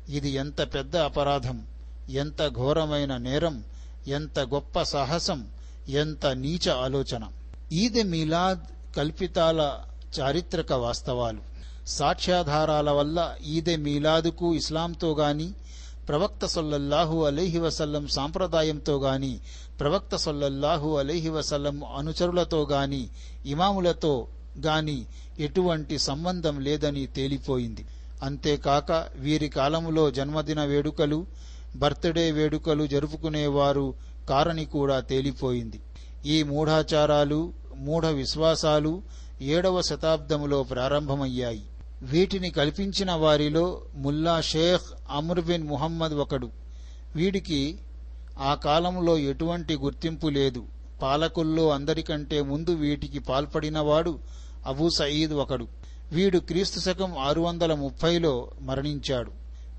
ఇది 0.08 0.30
ఎంత 0.30 0.74
పెద్ద 0.74 0.96
అపరాధం 0.96 1.66
ఎంత 2.10 2.48
ఘోరమైన 2.48 3.16
నేరం 3.16 3.64
ఎంత 4.06 4.38
గొప్ప 4.40 4.82
సాహసం 4.82 5.48
ఎంత 5.88 6.26
నీచ 6.26 6.70
ఆలోచన. 6.70 7.24
ఈదె 7.72 8.02
మీలాద్ 8.02 8.94
కల్పితాల 8.96 9.78
చారిత్రక 10.20 10.72
వాస్తవాలు. 10.72 11.55
సాక్ష్యాధారాల 11.86 12.90
వల్ల 12.90 13.34
ఈదె 13.46 13.76
మీలాదుకు 13.76 14.54
ఇస్లాంతో 14.54 15.14
గాని 15.14 15.52
ప్రవక్త 16.08 16.46
సొల్లల్లాహు 16.46 17.24
అలీహి 17.24 17.58
వసల్లం 17.58 18.06
సాంప్రదాయంతో 18.06 18.98
గాని 18.98 19.38
ప్రవక్త 19.80 20.16
సొల్లల్లాహు 20.16 20.96
అలీహి 20.96 21.28
వసల్లం 21.28 21.84
అనుచరులతో 21.84 22.66
గాని 22.70 23.08
ఇమాములతో 23.46 24.26
గాని 24.66 25.04
ఎటువంటి 25.38 25.98
సంబంధం 25.98 26.60
లేదని 26.60 27.06
తేలిపోయింది. 27.06 27.86
అంతేకాక 28.22 29.06
వీరి 29.16 29.48
కాలములో 29.48 30.10
జన్మదిన 30.10 30.64
వేడుకలు 30.64 31.26
బర్త్డే 31.76 32.30
వేడుకలు 32.30 32.86
జరుపుకునేవారు 32.86 33.94
కారని 34.28 34.64
కూడా 34.64 35.00
తేలిపోయింది. 35.00 35.80
ఈ 36.26 36.42
మూఢాచారాలు 36.42 37.52
మూఢ 37.76 38.06
విశ్వాసాలు 38.06 39.02
ఏడవ 39.42 39.82
శతాబ్దములో 39.82 40.62
ప్రారంభమయ్యాయి. 40.62 41.62
వీటిని 42.06 42.50
కల్పించిన 42.50 43.12
వారిలో 43.12 43.82
Mulla 43.94 44.40
Sheikh 44.40 44.82
Amar 45.10 45.40
bin 45.40 45.68
Muhammad 45.68 46.12
ఒకడు. 46.12 46.50
వీడికి 47.16 47.78
ఆ 48.40 48.54
కాలంలో 48.54 49.18
ఎటువంటి 49.18 49.76
గుర్తింపు 49.76 50.26
లేదు. 50.26 50.64
పాలకుల్లో 51.02 51.70
అందరికంటే 51.70 52.42
ముందు 52.42 52.70
వీటికి 52.70 53.18
పాల్పడినవాడు 53.18 54.18
అబూ 54.66 54.90
సయీద్ 54.90 55.32
ఒకడు. 55.32 55.68
వీడు 56.12 56.38
క్రీస్తు 56.38 56.80
శకం 56.80 57.18
ఆరు 57.18 57.40
వందల 57.40 57.74
ముప్పైలో 57.74 58.50
మరణించాడు. 58.60 59.32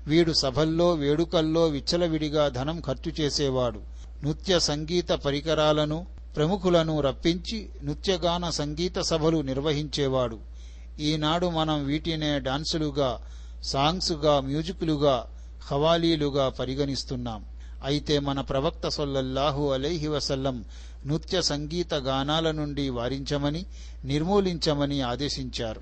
వీడు 0.06 0.32
సభల్లో 0.32 0.94
వేడుకల్లో 0.94 1.66
విచ్చలవిడిగా 1.66 2.48
ధనం 2.48 2.80
ఖర్చు 2.80 3.12
చేసేవాడు. 3.20 3.80
నృత్య 4.24 4.60
సంగీత 4.60 5.12
పరికరాలను 5.12 6.06
ప్రముఖులను 6.36 7.00
రప్పించి 7.00 7.68
నృత్యగాన 7.84 8.50
సంగీత 8.50 8.98
సభలు 8.98 9.38
నిర్వహించేవాడు. 9.38 10.57
ఈనాడు 11.00 11.46
మనం 11.46 11.84
వీటినే 11.84 12.38
డాన్సులుగా 12.38 13.18
సాంగ్సుగా 13.62 14.40
మ్యూజిక్లుగా 14.40 15.26
ఖవాలీలుగా 15.70 16.48
పరిగణిస్తున్నాం. 16.48 17.44
అయితే 17.84 18.18
మన 18.18 18.40
ప్రవక్త 18.40 18.88
సొల్లల్లాహు 18.88 19.72
అలైహి 19.72 20.08
వసల్లం 20.08 20.64
నృత్య 21.06 21.42
సంగీత 21.42 21.94
గానాల 21.94 22.50
నుండి 22.50 22.88
వారించమని 22.88 23.66
నిర్మూలించమని 24.04 25.00
ఆదేశించారు. 25.00 25.80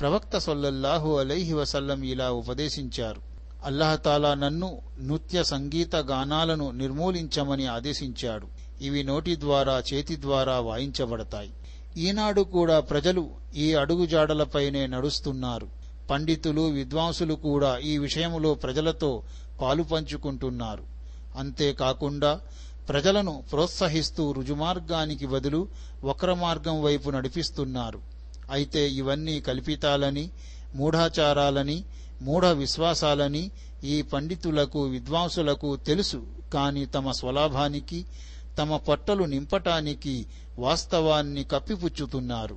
ప్రవక్త 0.00 0.38
సొల్లల్లాహు 0.38 1.18
అలైహి 1.18 1.52
వసల్లం 1.52 2.02
ఇలా 2.02 2.30
ఉపదేశించారు. 2.30 3.20
అల్లహతాలా 3.64 4.34
నన్ను 4.34 4.78
నృత్య 5.00 5.44
సంగీత 5.44 5.96
గానాలను 5.96 6.70
నిర్మూలించమని 6.70 7.66
ఆదేశించాడు. 7.66 8.46
ఇవి 8.82 9.02
నోటి 9.02 9.40
ద్వారా 9.40 9.82
చేతి 9.94 10.20
ద్వారా 10.20 10.60
వాయించబడతాయి. 10.60 11.50
ఈనాడు 11.98 12.42
కూడా 12.42 12.80
ప్రజలు 12.80 13.22
ఈ 13.56 13.74
అడుగుజాడలపైనే 13.74 14.86
నడుస్తున్నారు. 14.86 15.66
పండితులు 16.10 16.60
విద్వాంసులు 16.60 17.34
కూడా 17.34 17.78
ఈ 17.78 17.98
విషయంలో 17.98 18.54
ప్రజలతో 18.54 19.22
పాలు 19.60 19.82
పంచుకుంటున్నారు. 19.82 20.82
అంతేకాకుండా 21.36 22.40
ప్రజలను 22.88 23.44
ప్రోత్సహిస్తూ 23.52 24.32
రుజుమార్గానికి 24.32 25.26
బదులు 25.26 25.68
వక్రమార్గం 26.04 26.82
వైపు 26.82 27.10
నడిపిస్తున్నారు. 27.10 28.00
అయితే 28.50 28.90
ఇవన్నీ 28.90 29.40
కల్పితాలని 29.40 30.30
మూఢాచారాలని 30.74 31.84
మూఢ 32.22 32.44
విశ్వాసాలని 32.46 33.50
ఈ 33.84 34.02
పండితులకు 34.02 34.82
విద్వాంసులకు 34.82 35.76
తెలుసు. 35.76 36.26
కాని 36.54 36.86
తమ 36.86 37.10
స్వలాభానికి 37.10 38.04
తమ 38.58 38.76
పట్టలు 38.76 39.24
నింపటానికి 39.24 40.26
వాస్తవాన్ని 40.58 41.44
కప్పిపుచ్చుతున్నారు. 41.44 42.56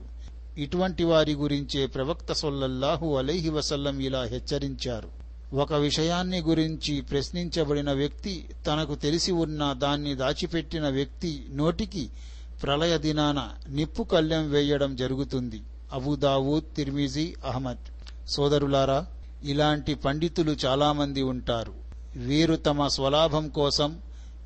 ఇటువంటి 0.58 1.04
వారి 1.04 1.34
గురించే 1.34 1.86
ప్రవక్త 1.86 2.34
సొల్లల్లాహు 2.34 3.18
అలైహి 3.18 3.50
వసల్లం 3.50 4.00
ఇలా 4.00 4.24
హెచ్చరించారు. 4.24 5.10
ఒక 5.56 5.74
విషయాన్ని 5.74 6.42
గురించి 6.42 7.02
ప్రశ్నించబడిన 7.02 7.92
వ్యక్తి 7.92 8.46
తనకు 8.68 8.96
తెలిసి 8.96 9.32
ఉన్న 9.32 9.74
దాన్ని 9.74 10.16
దాచిపెట్టిన 10.16 10.90
వ్యక్తి 10.90 11.46
నోటికి 11.54 12.10
ప్రళయ 12.64 12.98
దినాన 12.98 13.50
నిప్పు 13.70 14.04
కళ్ళెం 14.04 14.52
వేయడం 14.52 14.96
జరుగుతుంది. 14.96 15.62
అబుదావూద్ 15.94 16.76
తిర్మిజీ 16.76 17.36
అహ్మద్. 17.46 18.12
సోదరులారా 18.28 19.06
ఇలాంటి 19.44 19.96
పండితులు 19.96 20.52
చాలామంది 20.52 21.22
ఉంటారు. 21.22 21.74
వీరు 22.16 22.56
తమ 22.56 22.88
స్వలాభం 22.88 23.50
కోసం 23.50 23.98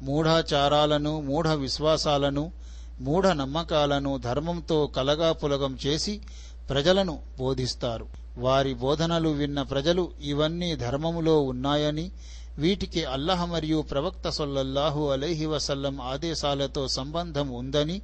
మూఢాచారాలను 0.05 1.21
మూఢ 1.21 1.47
విశ్వాసాలను 1.47 2.51
మూఢ 2.99 3.27
నమ్మకాలను 3.27 4.17
ధర్మంతో 4.17 4.87
కలగాపులగం 4.87 5.77
చేసి 5.85 6.21
ప్రజలను 6.69 7.19
బోధిస్తారు. 7.37 8.07
వారి 8.37 8.73
బోధనలు 8.73 9.29
విన్న 9.29 9.61
ప్రజలు 9.61 10.11
ఇవన్నీ 10.21 10.75
ధర్మములో 10.75 11.41
ఉన్నాయని 11.41 12.11
వీటికి 12.57 13.05
అల్లహ 13.05 13.45
మరియు 13.45 13.81
ప్రవక్త 13.81 14.29
సొల్లల్లాహు 14.29 15.09
అలైహి 15.09 15.45
వసల్లం 15.45 16.01
ఆదేశాలతో 16.01 16.87
సంబంధం 16.87 17.49
ఉందని 17.49 18.01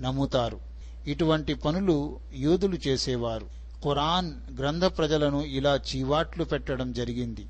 నమ్ముతారు. 0.00 0.60
ఇటువంటి 1.06 1.54
పనులు 1.54 2.18
యూదులు 2.34 2.78
చేసేవారు. 2.88 3.46
ఖురాన్ 3.84 4.30
గ్రంథ 4.58 4.84
ప్రజలను 4.84 5.40
ఇలా 5.42 5.80
చీవాట్లు 5.90 6.44
పెట్టడం 6.44 6.92
జరిగింది. 6.92 7.46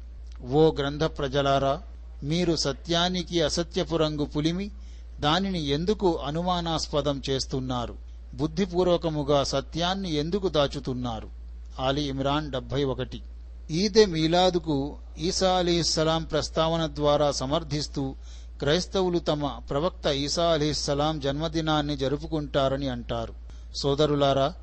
ఓ 0.53 0.71
గ్రంథ 0.71 1.05
ప్రజలారా 1.05 1.83
మీరు 2.23 2.57
సత్యానికి 2.57 3.43
అసత్యపు 3.43 3.97
రంగు 3.97 4.25
పులిమి 4.25 4.71
దానిని 5.21 5.67
ఎందుకు 5.67 6.17
అనుమానాస్పదం 6.17 7.23
చేస్తున్నారు? 7.31 7.95
బుద్ధిపూర్వకముగా 8.35 9.45
సత్యాన్ని 9.45 10.15
ఎందుకు 10.15 10.49
దాచుతున్నారు? 10.49 11.29
ఆలి 11.81 12.03
ఇమ్రాన్ 12.03 12.51
డెబ్బై 12.51 12.85
ఒకటి. 12.85 13.23
ఈదె 13.71 14.07
మీలాదుకు 14.07 14.97
ఈసా 15.19 15.51
అలీస్సలాం 15.51 16.25
ప్రస్తావన 16.25 16.87
ద్వారా 16.95 17.33
సమర్థిస్తూ 17.33 18.15
క్రైస్తవులు 18.61 19.19
తమ 19.19 19.61
ప్రవక్త 19.71 20.07
ఈసా 20.07 20.45
అలీస్సలాం 20.45 21.21
జన్మదినాన్ని 21.21 21.97
జరుపుకుంటారని 21.97 22.89
అంటారు. 22.89 23.35
సోదరులారా 23.83 24.55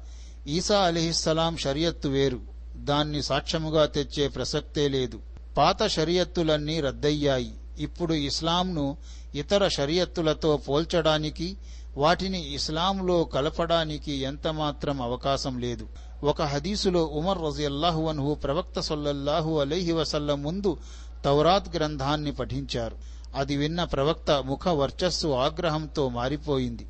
ఈసా 0.47 0.79
అలీస్సలాం 0.79 1.57
షరియత్తు 1.57 2.07
వేరు. 2.09 2.39
దాన్ని 2.75 3.23
సాక్ష్యముగా 3.23 3.85
తెచ్చే 3.85 4.27
ప్రసక్తే 4.27 4.87
లేదు. 4.87 5.19
పాత 5.57 5.87
షరియత్తులన్నీ 5.87 6.81
రద్దయ్యాయి. 6.81 7.53
ఇప్పుడు 7.79 8.13
ఇస్లాంను 8.13 8.97
ఇతర 9.35 9.67
షరియత్తులతో 9.67 10.57
పోల్చడానికి 10.57 11.57
వాటిని 11.97 12.53
ఇస్లాంలో 12.53 13.23
కలపడానికి 13.23 14.13
ఎంతమాత్రం 14.13 15.01
అవకాశం 15.01 15.59
లేదు. 15.59 15.87
ఒక 16.23 16.41
హదీసులో 16.41 17.05
ఉమర్ 17.05 17.37
రజియల్లాహు 17.41 18.03
అన్హు 18.03 18.33
ప్రవక్త 18.33 18.79
సొల్లల్లాహు 18.79 19.59
అలైహి 19.59 19.91
వసల్లం 19.91 20.43
ముందు 20.43 20.77
తౌరాత్ 21.25 21.75
గ్రంథాన్ని 21.75 22.31
పఠించారు. 22.31 22.97
అది 23.35 23.57
విన్న 23.57 23.83
ప్రవక్త 23.83 24.31
ముఖ 24.31 24.67
వర్చస్సు 24.67 25.27
ఆగ్రహంతో 25.27 26.09
మారిపోయింది. 26.09 26.87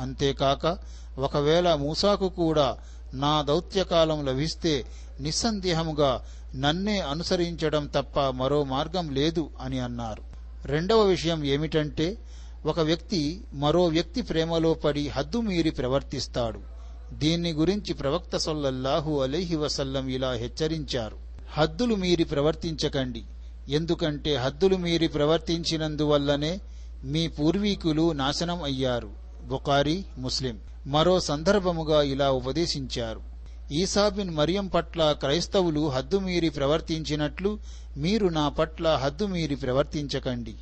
అంతేకాక 0.00 0.78
ఒకవేళ 1.18 1.74
మూసాకు 1.74 2.28
కూడా 2.28 2.76
నా 3.14 3.42
దౌత్యకాలం 3.42 4.24
లభిస్తే 4.24 4.84
నిస్సందేహముగా 5.20 6.24
నన్నే 6.56 7.00
అనుసరించడం 7.00 7.86
తప్ప 7.86 8.20
మరో 8.20 8.64
మార్గం 8.64 9.14
లేదు 9.14 9.50
అని 9.60 9.78
అన్నారు. 9.78 10.22
రెండవ 10.64 11.00
విషయం 11.00 11.44
ఏమిటంటే 11.44 12.18
ఒక 12.66 12.80
వ్యక్తి 12.80 13.40
మరో 13.54 13.84
వ్యక్తి 13.84 14.22
ప్రేమలో 14.22 14.74
పడి 14.74 15.08
హద్దు 15.08 15.40
మీరి 15.40 15.70
ప్రవర్తిస్తాడు. 15.70 16.60
దీన్ని 17.12 17.52
గురించి 17.52 17.94
ప్రవక్త 17.94 18.36
సొల్లహు 18.36 19.20
అలీహి 19.20 19.56
వసల్లం 19.56 20.08
ఇలా 20.08 20.32
హెచ్చరించారు. 20.32 21.16
హద్దులు 21.52 21.94
మీరి 21.94 22.24
ప్రవర్తించకండి. 22.24 23.22
ఎందుకంటే 23.68 24.36
హద్దులు 24.36 24.76
మీరి 24.76 25.08
ప్రవర్తించినందువల్లనే 25.08 26.60
మీ 27.04 27.26
పూర్వీకులు 27.26 28.12
నాశనం 28.12 28.62
అయ్యారు. 28.62 29.10
బుకారి 29.42 30.04
ముస్లిం. 30.18 30.58
మరో 30.86 31.20
సందర్భముగా 31.20 32.02
ఇలా 32.02 32.30
ఉపదేశించారు. 32.30 33.29
ఈసాబిన్ 33.72 34.30
మరియం 34.30 34.66
పట్ల 34.66 35.12
క్రైస్తవులు 35.12 35.88
హద్దుమీరి 35.88 36.48
ప్రవర్తించినట్లు 36.48 37.58
మీరు 37.96 38.26
నా 38.26 38.48
పట్ల 38.48 38.94
హద్దుమీరి 38.94 39.54
ప్రవర్తించకండి. 39.54 40.54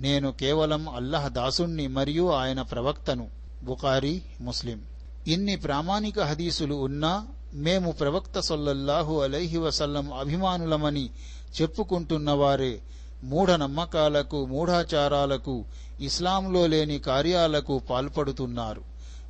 నేను 0.00 0.32
కేవలం 0.32 0.88
అల్లహ 0.88 1.28
దాసుణ్ణి 1.28 1.86
మరియు 1.86 2.30
ఆయన 2.30 2.62
ప్రవక్తను. 2.62 3.28
బుకారి 3.62 4.22
ముస్లిం. 4.40 4.80
ఇన్ని 5.26 5.56
ప్రామాణిక 5.56 6.20
హదీసులు 6.20 6.74
ఉన్నా 6.74 7.26
మేము 7.54 7.92
ప్రవక్త 7.92 8.40
సొల్లల్లాహు 8.40 9.20
అలైహి 9.20 9.58
వసల్లం 9.58 10.12
అభిమానులమని 10.12 11.10
చెప్పుకుంటున్నవారే 11.62 12.80
మూఢ 13.22 13.50
నమ్మకాలకు 13.50 14.46
మూఢాచారాలకు 14.46 15.64
ఇస్లాంలో 16.00 16.66
లేని 16.66 16.98
కార్యాలకు 16.98 17.78
పాల్పడుతున్నారు. 17.78 18.82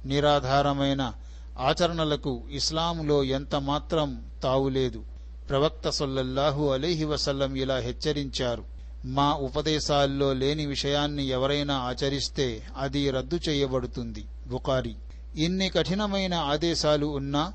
నిరాధారమైన 0.06 1.12
ఆచరణలకు 1.58 2.42
ఇస్లాంలో 2.50 3.24
ఎంత 3.24 3.54
మాత్రం 3.54 4.26
తావులేదు 4.42 5.04
ప్రవక్త 5.48 5.90
సొల్లల్లాహు 5.90 6.68
అలీహి 6.68 7.04
వసల్లం 7.04 7.54
ఇలా 7.54 7.76
హెచ్చరించారు. 7.76 8.64
మా 9.04 9.34
ఉపదేశాల్లో 9.34 10.32
లేని 10.32 10.66
విషయాన్ని 10.66 11.26
ఎవరైనా 11.26 11.74
ఆచరిస్తే 11.74 12.62
అది 12.76 13.10
రద్దు 13.10 13.40
చేయబడుతుంది. 13.48 14.24
బుకారి 14.46 14.94
ఇన్ని 15.36 15.68
కఠినమైన 15.68 16.34
ఆదేశాలు 16.34 17.06
ఉన్నా 17.06 17.52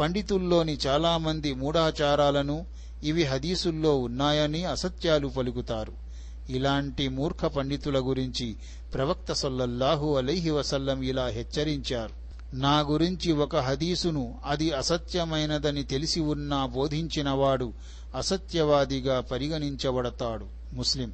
పండితుల్లోని 0.00 0.78
చాలామంది 0.86 1.54
మూఢాచారాలను 1.54 2.66
ఇవి 3.02 3.24
హదీసుల్లో 3.24 3.98
ఉన్నాయని 3.98 4.64
అసత్యాలు 4.64 5.28
పలుకుతారు. 5.28 5.92
ఇలాంటి 6.50 7.08
మూర్ఖ 7.08 7.44
పండితుల 7.44 7.98
గురించి 7.98 8.56
ప్రవక్త 8.94 9.32
సొల్లల్లాహు 9.32 10.16
అలీహి 10.16 10.50
వసల్లం 10.50 11.02
ఇలా 11.02 11.26
హెచ్చరించారు. 11.26 12.23
నా 12.54 12.80
గురించి 12.80 13.32
ఒక 13.32 13.56
హదీసును 13.56 14.38
అది 14.46 14.70
అసత్యమైనదని 14.70 15.82
తెలిసి 15.82 16.20
ఉన్నా 16.20 16.66
బోధించినవాడు 16.66 17.72
అసత్యవాదిగా 18.16 19.20
పరిగణించబడతాడు. 19.20 20.46
ముస్లిం. 20.72 21.12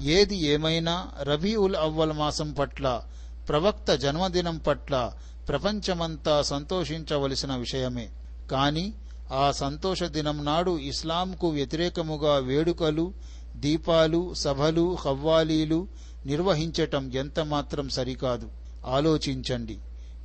ఏది 0.00 0.46
ఏమైనా 0.46 1.08
రబీఉల్ 1.22 1.76
అవ్వల్ 1.76 2.12
మాసం 2.12 2.52
పట్ల 2.52 3.02
ప్రవక్త 3.48 3.94
జన్మదినం 3.94 4.58
పట్ల 4.58 5.12
ప్రపంచమంతా 5.48 6.42
సంతోషించవలసిన 6.42 7.56
విషయమే. 7.56 8.08
కాని 8.50 8.92
ఆ 9.32 9.50
సంతోష 9.50 10.02
దినం 10.02 10.44
నాడు 10.44 10.78
ఇస్లాంకు 10.78 11.48
వ్యతిరేకముగా 11.48 12.36
వేడుకలు 12.36 13.12
దీపాలు 13.56 14.34
సభలు 14.34 14.96
హవ్వాలీలు 15.06 15.88
నిర్వహించటం 16.26 17.12
ఎంతమాత్రం 17.14 17.88
సరికాదు. 17.88 18.48
ఆలోచించండి. 18.86 19.78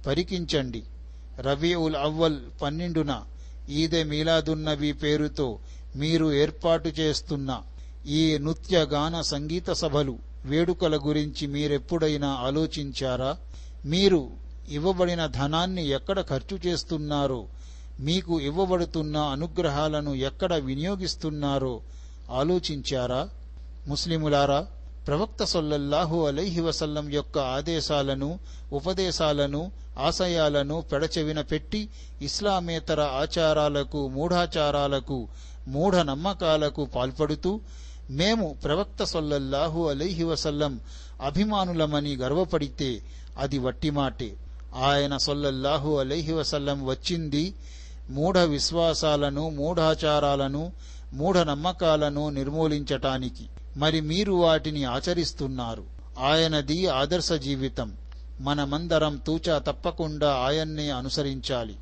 పరికించండి. 0.08 0.84
రబీఉల్ 1.40 1.96
అవ్వల్ 1.96 2.38
పన్నెండున 2.62 3.24
ఈదె 3.70 4.04
మీలాదున్నవి 4.04 4.92
పేరుతో 4.94 5.60
మీరు 5.96 6.34
ఏర్పాటు 6.34 6.90
చేస్తున్న 6.90 7.62
ఈ 8.08 8.38
నృత్య 8.38 8.78
గాన 8.80 9.22
సంగీత 9.22 9.70
సభలు 9.72 10.20
వేడుకల 10.46 10.98
గురించి 10.98 11.48
మీరెప్పుడైనా 11.48 12.28
ఆలోచించారా? 12.28 13.38
మీరు 13.86 14.32
ఇవ్వబడిన 14.70 15.26
ధనాన్ని 15.26 15.88
ఎక్కడ 15.88 16.22
ఖర్చు 16.22 16.60
చేస్తున్నారో 16.66 17.48
మీకు 18.00 18.40
ఇవ్వబడుతున్న 18.40 19.18
అనుగ్రహాలను 19.18 20.16
ఎక్కడ 20.16 20.54
వినియోగిస్తున్నారో 20.56 21.82
ఆలోచించారా? 22.32 23.30
ముస్లిములారా 23.88 24.68
ప్రవక్త 25.08 25.44
సొల్లల్లాహు 25.44 26.28
అలైహి 26.28 26.62
వసల్లం 26.62 27.12
యొక్క 27.12 27.38
ఆదేశాలను 27.38 28.40
ఉపదేశాలను 28.74 29.72
ఆశయాలను 30.00 30.84
పెడచెవిన 30.92 31.42
పెట్టి 31.42 31.90
ఇస్లామేతర 32.22 33.02
ఆచారాలకు 33.02 34.08
మూఢాచారాలకు 34.08 35.28
మూఢ 35.68 35.96
నమ్మకాలకు 35.96 36.86
పాల్పడుతూ 36.86 37.60
మేము 38.10 38.56
ప్రవక్త 38.64 39.04
సొల్లల్లాహు 39.04 39.90
అలైహి 39.90 40.24
వసల్లం 40.24 40.80
అభిమానులమని 41.22 42.16
గర్వపడితే 42.16 43.02
అది 43.38 43.58
వట్టిమాటే. 43.60 44.34
ఆయన 44.76 45.18
సొల్లల్లాహు 45.18 45.98
అలైహి 45.98 46.34
వసల్లం 46.34 46.86
వచ్చింది 46.86 47.54
మూఢ 48.10 48.38
విశ్వాసాలను 48.38 49.50
మూఢాచారాలను 49.50 50.72
మూఢ 51.14 51.38
నమ్మకాలను 51.38 52.30
నిర్మూలించటానికి. 52.30 53.46
మరి 53.78 54.02
మీరు 54.02 54.34
వాటిని 54.34 54.84
ఆచరిస్తున్నారు. 54.84 55.84
ఆయనది 56.20 56.88
ఆదర్శ 56.88 57.34
జీవితం. 57.34 57.94
మనమందరం 58.42 59.18
తూచా 59.18 59.58
తప్పకుండా 59.58 60.36
ఆయన్నే 60.36 60.90
అనుసరించాలి. 60.90 61.76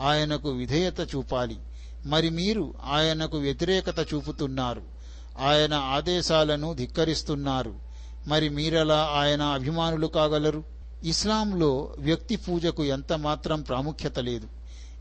ఆయనకు 0.00 0.48
విధేయత 0.48 1.00
చూపాలి. 1.00 1.56
మరి 2.06 2.30
మీరు 2.30 2.74
ఆయనకు 2.84 3.38
వ్యతిరేకత 3.38 4.14
చూపుతున్నారు. 4.14 4.82
ఆయన 5.38 5.74
ఆదేశాలను 5.74 6.74
ధిక్కరిస్తున్నారు. 6.74 7.74
మరి 8.26 8.48
మీరెలా 8.48 9.10
ఆయన 9.14 9.42
అభిమానులు 9.42 10.06
కాగలరు? 10.06 10.64
ఇస్లాంలో 11.04 11.94
వ్యక్తి 11.98 12.36
పూజకు 12.36 12.84
ఎంత 12.84 13.12
మాత్రం 13.12 13.62
ప్రాముఖ్యత 13.62 14.18
లేదు. 14.18 14.48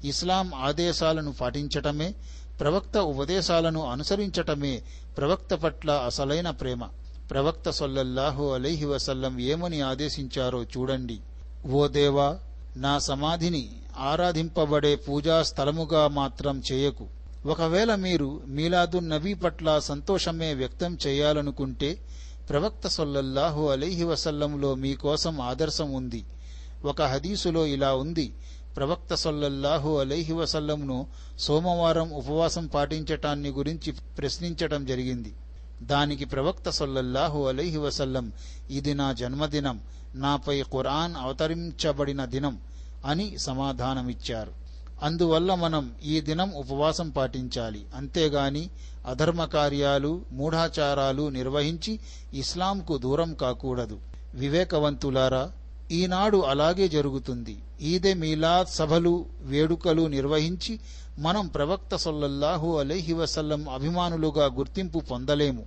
ఇస్లాం 0.03 0.53
ఆదేశాలను 0.53 1.33
పాటించటమే 1.33 2.13
ప్రవక్త 2.61 2.97
ఉపదేశాలను 2.97 3.85
అనుసరించటమే 3.85 4.81
ప్రవక్త 5.17 5.53
పట్ల 5.53 5.91
అసలైన 5.91 6.49
ప్రేమ. 6.49 6.87
ప్రవక్త 7.31 7.69
సొల్లల్లాహు 7.69 8.53
అలైహి 8.53 8.85
వసల్లం 8.85 9.39
ఏమని 9.39 9.81
ఆదేశించారో 9.81 10.63
చూడండి. 10.63 11.19
ఓ 11.71 11.87
దేవా 11.87 12.37
నా 12.77 12.99
సమాధిని 12.99 13.69
ఆరాధింపబడే 13.97 14.95
పూజా 14.95 15.43
స్థలముగా 15.43 16.07
మాత్రం 16.07 16.63
చేయకు. 16.71 17.07
ఒకవేళ 17.45 17.95
మీరు 17.95 18.41
మీలాదున్ 18.45 19.09
నబీ 19.09 19.33
పట్ల 19.33 19.79
సంతోషమే 19.79 20.53
వ్యక్తం 20.53 20.97
చేయాలనుకుంటే 21.07 21.97
ప్రవక్త 22.49 22.87
సొల్లల్లాహు 22.87 23.67
అలీహి 23.67 24.03
వసల్లంలో 24.03 24.75
మీకోసం 24.75 25.41
ఆదర్శం 25.41 25.91
ఉంది. 25.91 26.25
ఒక 26.85 27.01
హదీసులో 27.01 27.65
ఇలా 27.65 27.95
ఉంది. 27.95 28.33
ప్రవక్త 28.77 29.15
సొల్లల్లాహు 29.15 29.97
అలైహి 29.97 30.33
వసల్లంను 30.33 31.07
సోమవారం 31.39 32.11
ఉపవాసం 32.11 32.67
పాటించటాన్ని 32.67 33.49
గురించి 33.49 33.91
ప్రశ్నించటం 33.91 34.85
జరిగింది. 34.85 35.33
దానికి 35.81 36.25
ప్రవక్త 36.25 36.69
సొల్లల్లాహు 36.69 37.47
అలైహి 37.47 37.77
వసల్లం 37.77 38.31
ఇది 38.71 38.93
నా 38.93 39.13
జన్మదినం 39.13 39.81
నాపై 40.15 40.61
ఖురాన్ 40.61 41.15
అవతరించబడిన 41.15 42.25
దినం 42.25 42.59
అని 43.05 43.37
సమాధానమిచ్చారు. 43.37 44.51
అందువల్ల 45.03 45.55
మనం 45.55 45.95
ఈ 46.05 46.21
దినం 46.21 46.51
ఉపవాసం 46.51 47.09
పాటించాలి. 47.09 47.85
అంతేగాని 47.95 48.69
అధర్మ 49.07 49.45
కార్యాలు 49.45 50.21
మూఢాచారాలు 50.31 51.29
నిర్వహించి 51.29 51.99
ఇస్లాంకు 52.33 52.97
దూరం 52.97 53.33
కాకూడదు. 53.33 53.99
వివేకవంతులారా 54.33 55.51
ఈనాడు 55.91 56.37
అలాగే 56.37 56.87
జరుగుతుంది. 56.87 57.57
ఈదే 57.81 58.13
మీలాద్ 58.13 58.67
సభలు 58.67 59.25
వేడుకలు 59.41 60.07
నిర్వహించి 60.07 60.79
మనం 61.19 61.47
ప్రవక్త 61.47 61.95
సొల్లల్లాహు 61.95 62.79
అలైహి 62.79 63.13
వసల్లం 63.13 63.69
అభిమానులుగా 63.69 64.45
గుర్తింపు 64.45 64.99
పొందలేము. 64.99 65.65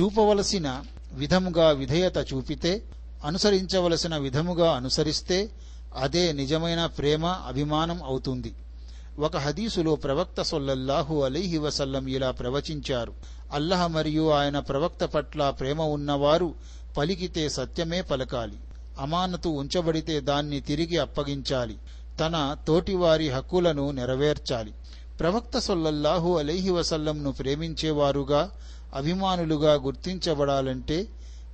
చూపవలసిన 0.00 0.82
విధముగా 1.12 1.70
విధేయత 1.70 2.16
చూపితే 2.16 2.82
అనుసరించవలసిన 3.24 4.16
విధముగా 4.16 4.72
అనుసరిస్తే 4.72 5.50
అదే 5.96 6.32
నిజమైన 6.32 6.86
ప్రేమ 6.86 7.26
అభిమానం 7.26 8.02
అవుతుంది. 8.02 8.54
ఒక 9.18 9.36
హదీసులో 9.36 9.94
ప్రవక్త 9.94 10.42
సొల్లల్లాహు 10.42 11.22
అలీహి 11.22 11.58
వసల్లం 11.58 12.06
ఇలా 12.06 12.30
ప్రవచించారు. 12.30 13.12
అల్లహ 13.52 13.86
మరియు 13.86 14.30
ఆయన 14.30 14.58
ప్రవక్త 14.58 15.04
పట్ల 15.04 15.50
ప్రేమ 15.50 15.82
ఉన్నవారు 15.82 16.54
పలికితే 16.96 17.48
సత్యమే 17.48 18.02
పలకాలి. 18.02 18.58
అమానతు 18.98 19.48
ఉంచబడితే 19.48 20.20
దాన్ని 20.20 20.60
తిరిగి 20.60 20.98
అప్పగించాలి. 20.98 21.78
తన 22.20 22.56
తోటివారి 22.66 23.30
హక్కులను 23.30 23.90
నెరవేర్చాలి. 23.90 24.74
ప్రవక్త 25.20 25.58
సొల్లల్లాహు 25.58 26.38
అలైహి 26.38 26.70
వసల్లంను 26.70 27.32
ప్రేమించేవారుగా 27.32 28.50
అభిమానులుగా 28.94 29.74
గుర్తించబడాలంటే 29.74 31.06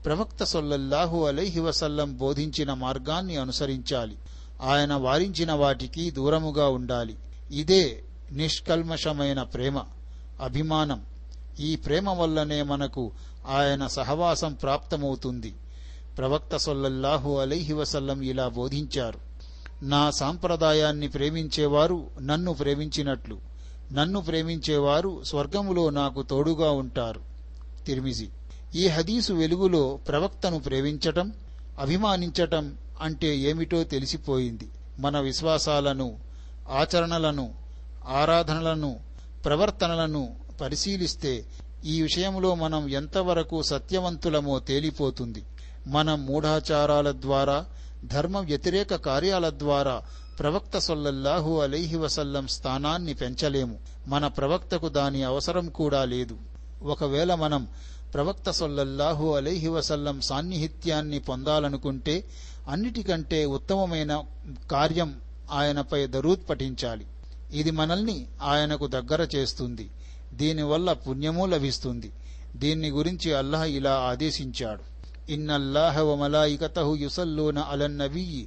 ప్రవక్త 0.05 0.44
సొల్లల్లాహు 0.44 1.24
అలైహి 1.24 1.61
వసల్లం 1.61 2.16
బోధించిన 2.16 2.72
మార్గాన్ని 2.72 3.37
అనుసరించాలి. 3.37 4.16
ఆయన 4.62 4.94
వారించిన 4.94 5.53
వాటికి 5.53 6.11
దూరముగా 6.11 6.68
ఉండాలి. 6.68 7.16
ఇదే 7.50 8.03
నిష్కల్మషమైన 8.33 9.42
ప్రేమ 9.42 9.83
అభిమానం. 10.42 11.03
ఈ 11.61 11.76
ప్రేమ 11.76 12.11
వల్లనే 12.11 12.62
మనకు 12.62 13.12
ఆయన 13.48 13.87
సహవాసం 13.87 14.55
ప్రాప్తమవుతుంది. 14.55 15.55
ప్రవక్త 16.20 16.56
సొల్లల్లాహు 16.56 17.38
అలైహి 17.38 17.72
వసల్లం 17.72 18.22
ఇలా 18.22 18.48
బోధించారు. 18.48 19.18
నా 19.85 20.11
సాంప్రదాయాన్ని 20.11 21.09
ప్రేమించేవారు 21.09 22.06
నన్ను 22.22 22.52
ప్రేమించినట్లు 22.52 23.38
నన్ను 23.92 24.20
ప్రేమించేవారు 24.20 25.22
స్వర్గములో 25.24 25.90
నాకు 25.90 26.22
తోడుగా 26.22 26.70
ఉంటారు. 26.70 27.20
తిరిమిజి. 27.87 28.28
ఈ 28.74 28.88
హదీసు 28.88 29.33
వెలుగులో 29.33 29.98
ప్రవక్తను 30.09 30.59
ప్రేమించటం 30.59 31.33
అభిమానించటం 31.80 32.76
అంటే 33.00 33.37
ఏమిటో 33.37 33.85
తెలిసిపోయింది. 33.85 34.68
మన 34.98 35.20
విశ్వాసాలను 35.20 36.16
ఆచరణలను 36.70 37.54
ఆరాధనలను 38.09 39.00
ప్రవర్తనలను 39.44 40.37
పరిశీలిస్తే 40.61 41.44
ఈ 41.85 42.02
విషయంలో 42.02 42.54
మనం 42.54 42.88
ఎంతవరకు 42.88 43.62
సత్యవంతులమో 43.62 44.59
తేలిపోతుంది. 44.59 45.42
మనం 45.86 46.26
మూఢాచారాల 46.26 47.10
ద్వారా 47.10 47.66
ధర్మ 48.04 48.38
వ్యతిరేక 48.38 48.94
కార్యాల 48.94 49.50
ద్వారా 49.50 50.02
ప్రవక్త 50.38 50.78
సొల్లల్లాహు 50.78 51.60
అలీహి 51.60 51.96
వసల్లం 51.96 52.46
స్థానాన్ని 52.46 53.14
పెంచలేము. 53.14 53.78
మన 54.08 54.26
ప్రవక్తకు 54.26 54.88
దాని 54.88 55.22
అవసరం 55.22 55.68
కూడా 55.68 56.04
లేదు. 56.04 56.36
ఒకవేళ 56.82 57.34
మనం 57.34 57.68
ప్రవక్త 58.14 58.50
సొల్లల్లాహు 58.50 59.34
అలీహి 59.34 59.68
వసల్లం 59.68 60.20
సాన్నిహిత్యాన్ని 60.20 61.18
పొందాలనుకుంటే 61.18 62.24
అన్నిటికంటే 62.68 63.44
ఉత్తమమైన 63.44 64.22
కార్యం 64.70 65.20
ఆయనపై 65.52 66.06
దరూద్ 66.06 66.50
పఠించాలి. 66.50 67.06
ఇది 67.52 67.70
మనల్ని 67.70 68.26
ఆయనకు 68.42 68.86
దగ్గర 68.86 69.22
చేస్తుంది. 69.22 69.90
దీనివల్ల 70.32 70.92
పుణ్యము 70.92 71.46
లభిస్తుంది. 71.46 72.12
దీన్ని 72.56 72.88
గురించి 72.88 73.34
అల్లాహ్ 73.34 73.68
ఇలా 73.68 73.94
ఆదేశించాడు. 73.94 74.90
ఇన్నల్లాహ 75.30 76.00
వమలాయికతహు 76.00 76.96
యుసల్లూన 76.96 77.58
అలన్ 77.58 77.98
నబీ 77.98 78.46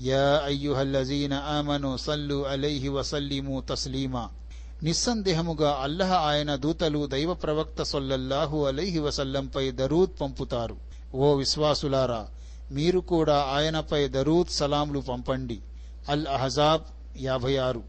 యా 0.00 0.42
అయ్యుహల్లజీన 0.44 1.34
ఆమను 1.34 1.96
సల్లు 1.96 2.46
అలైహి 2.46 2.88
వసల్లిము 2.88 3.62
తస్లీమా 3.70 4.28
నిస్సందేహముగా 4.82 5.78
అల్లహ 5.82 6.12
ఆయన 6.12 6.54
దూతలు 6.54 7.06
దైవ 7.06 7.34
ప్రవక్త 7.34 7.82
సొల్లల్లాహు 7.82 8.66
అలైహి 8.66 8.98
వసల్లంపై 8.98 9.70
దరూద్ 9.70 10.20
పంపుతారు. 10.20 10.76
ఓ 11.14 11.34
విశ్వాసులారా 11.34 12.28
మీరు 12.70 13.00
కూడా 13.00 13.38
ఆయనపై 13.42 14.08
దరూద్ 14.08 14.48
సలాంలు 14.48 14.98
పంపండి. 14.98 15.58
అల్ 16.08 16.26
అహజాబ్ 16.26 16.82
యాభై 17.22 17.56
ఆరు. 17.56 17.82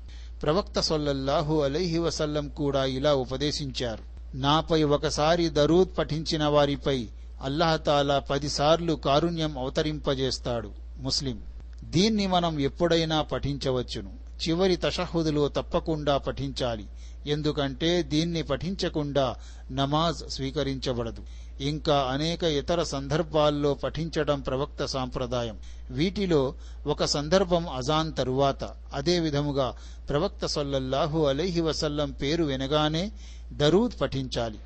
ప్రవక్త 0.43 0.79
సొల్లల్లాహు 0.79 1.61
అలైహి 1.61 1.97
వసల్లం 1.97 2.49
కూడా 2.49 2.85
ఇలా 2.85 3.15
ఉపదేశించారు. 3.15 4.37
నాపై 4.37 4.83
ఒకసారి 4.83 5.49
దరూద్ 5.49 5.97
పఠించిన 5.97 6.45
వారిపై 6.45 7.07
అల్లహతాలా 7.41 8.19
పదిసార్లు 8.19 8.93
కారుణ్యం 8.93 9.57
అవతరింపజేస్తాడు 9.57 10.71
ముస్లిం. 10.97 11.41
దీన్ని 11.83 12.27
మనం 12.27 12.59
ఎప్పుడైనా 12.59 13.21
పఠించవచ్చును. 13.21 14.13
చివరి 14.49 14.75
తషహుదులో 14.75 15.47
తప్పకుండా 15.47 16.17
పఠించాలి. 16.17 16.87
ఎందుకంటే 17.27 18.03
దీన్ని 18.03 18.43
పఠించకుండా 18.43 19.35
నమాజ్ 19.71 20.29
స్వీకరించబడదు. 20.29 21.23
ఇంకా 21.61 22.01
అనేక 22.01 22.43
ఇతర 22.43 22.83
సందర్భాల్లో 22.83 23.73
పఠించడం 23.73 24.41
ప్రవక్త 24.41 24.85
సాంప్రదాయం. 24.85 25.59
వీటిలో 25.91 26.53
ఒక 26.87 27.05
సందర్భం 27.05 27.69
అజాన్ 27.69 28.13
తరువాత. 28.13 28.63
అదే 28.93 29.19
విధముగా 29.19 29.73
ప్రవక్త 30.09 30.45
సొల్లల్లాహు 30.45 31.25
అలైహి 31.25 31.61
వసల్లం 31.61 32.11
పేరు 32.11 32.43
వినగానే 32.43 33.11
దరూద్ 33.53 34.01
పఠించాలి. 34.01 34.59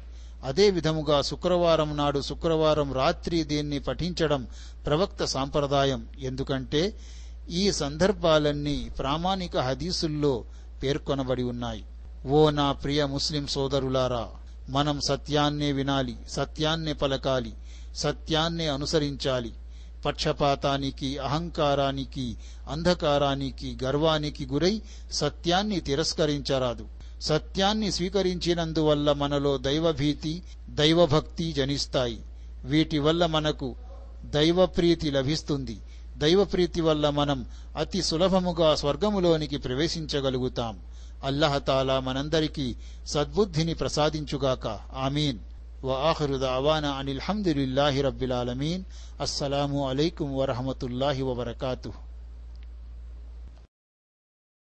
అదే 0.43 0.69
విధముగా 0.69 1.21
శుక్రవారం 1.21 1.97
నాడు 1.97 2.21
శుక్రవారం 2.21 2.93
రాత్రి 2.93 3.43
దీన్ని 3.43 3.79
పఠించడం 3.79 4.47
ప్రవక్త 4.85 5.25
సాంప్రదాయం. 5.25 6.07
ఎందుకంటే 6.19 6.93
ఈ 7.49 7.71
సందర్భాలన్నీ 7.71 8.89
ప్రామాణిక 8.97 9.57
హదీసుల్లో 9.57 10.43
పేర్కొనబడి 10.83 11.43
ఉన్నాయి. 11.43 11.83
ఓ 12.27 12.49
నా 12.49 12.71
ప్రియ 12.71 13.05
ముస్లిం 13.05 13.47
సోదరులారా 13.47 14.27
మనం 14.69 15.01
సత్యాన్నే 15.01 15.71
వినాలి 15.71 16.17
సత్యాన్నే 16.29 16.93
పలకాలి 16.93 17.53
సత్యాన్నే 17.95 18.67
అనుసరించాలి. 18.67 19.53
పక్షపాతానికి 20.05 21.17
అహంకారానికి 21.17 22.37
అంధకారానికి 22.69 23.77
గర్వానికి 23.83 24.45
గురై 24.45 24.81
సత్యాన్ని 25.11 25.79
తిరస్కరించరాదు. 25.79 26.96
సత్యాన్ని 27.20 27.88
స్వీకరించినందువల్ల 27.96 29.08
మనలో 29.22 29.52
దైవభీతి 29.68 30.34
దైవభక్తి 30.80 31.46
జనిస్తాయి 31.52 32.18
వీటి 32.64 32.98
వల్ల 32.98 33.26
మనకు 33.26 33.68
దైవప్రీతి 34.36 35.08
లభిస్తుంది 35.10 35.76
దైవప్రీతి 36.16 36.80
వల్ల 36.80 37.06
మనం 37.10 37.38
అతి 37.76 38.00
సులభముగా 38.02 38.70
స్వర్గములోనికి 38.76 39.58
ప్రవేశించగలుగుతాం 39.58 40.74
అల్లహతాలా 41.24 41.96
మనందరికీ 42.00 42.68
సద్బుద్ధిని 43.14 43.74
ప్రసాదించుగాక 43.74 44.66
ఆమీన్ 45.06 45.40
وآخر 45.82 46.30
دعوانا 46.38 46.90
عن 46.92 47.08
الحمد 47.08 47.48
لله 47.50 47.94
رب 48.00 48.22
العالمين 48.22 48.80
السلام 49.20 49.72
عليكم 49.80 50.26
ورحمة 50.32 50.80
الله 50.82 51.16
وبركاته 51.22 51.92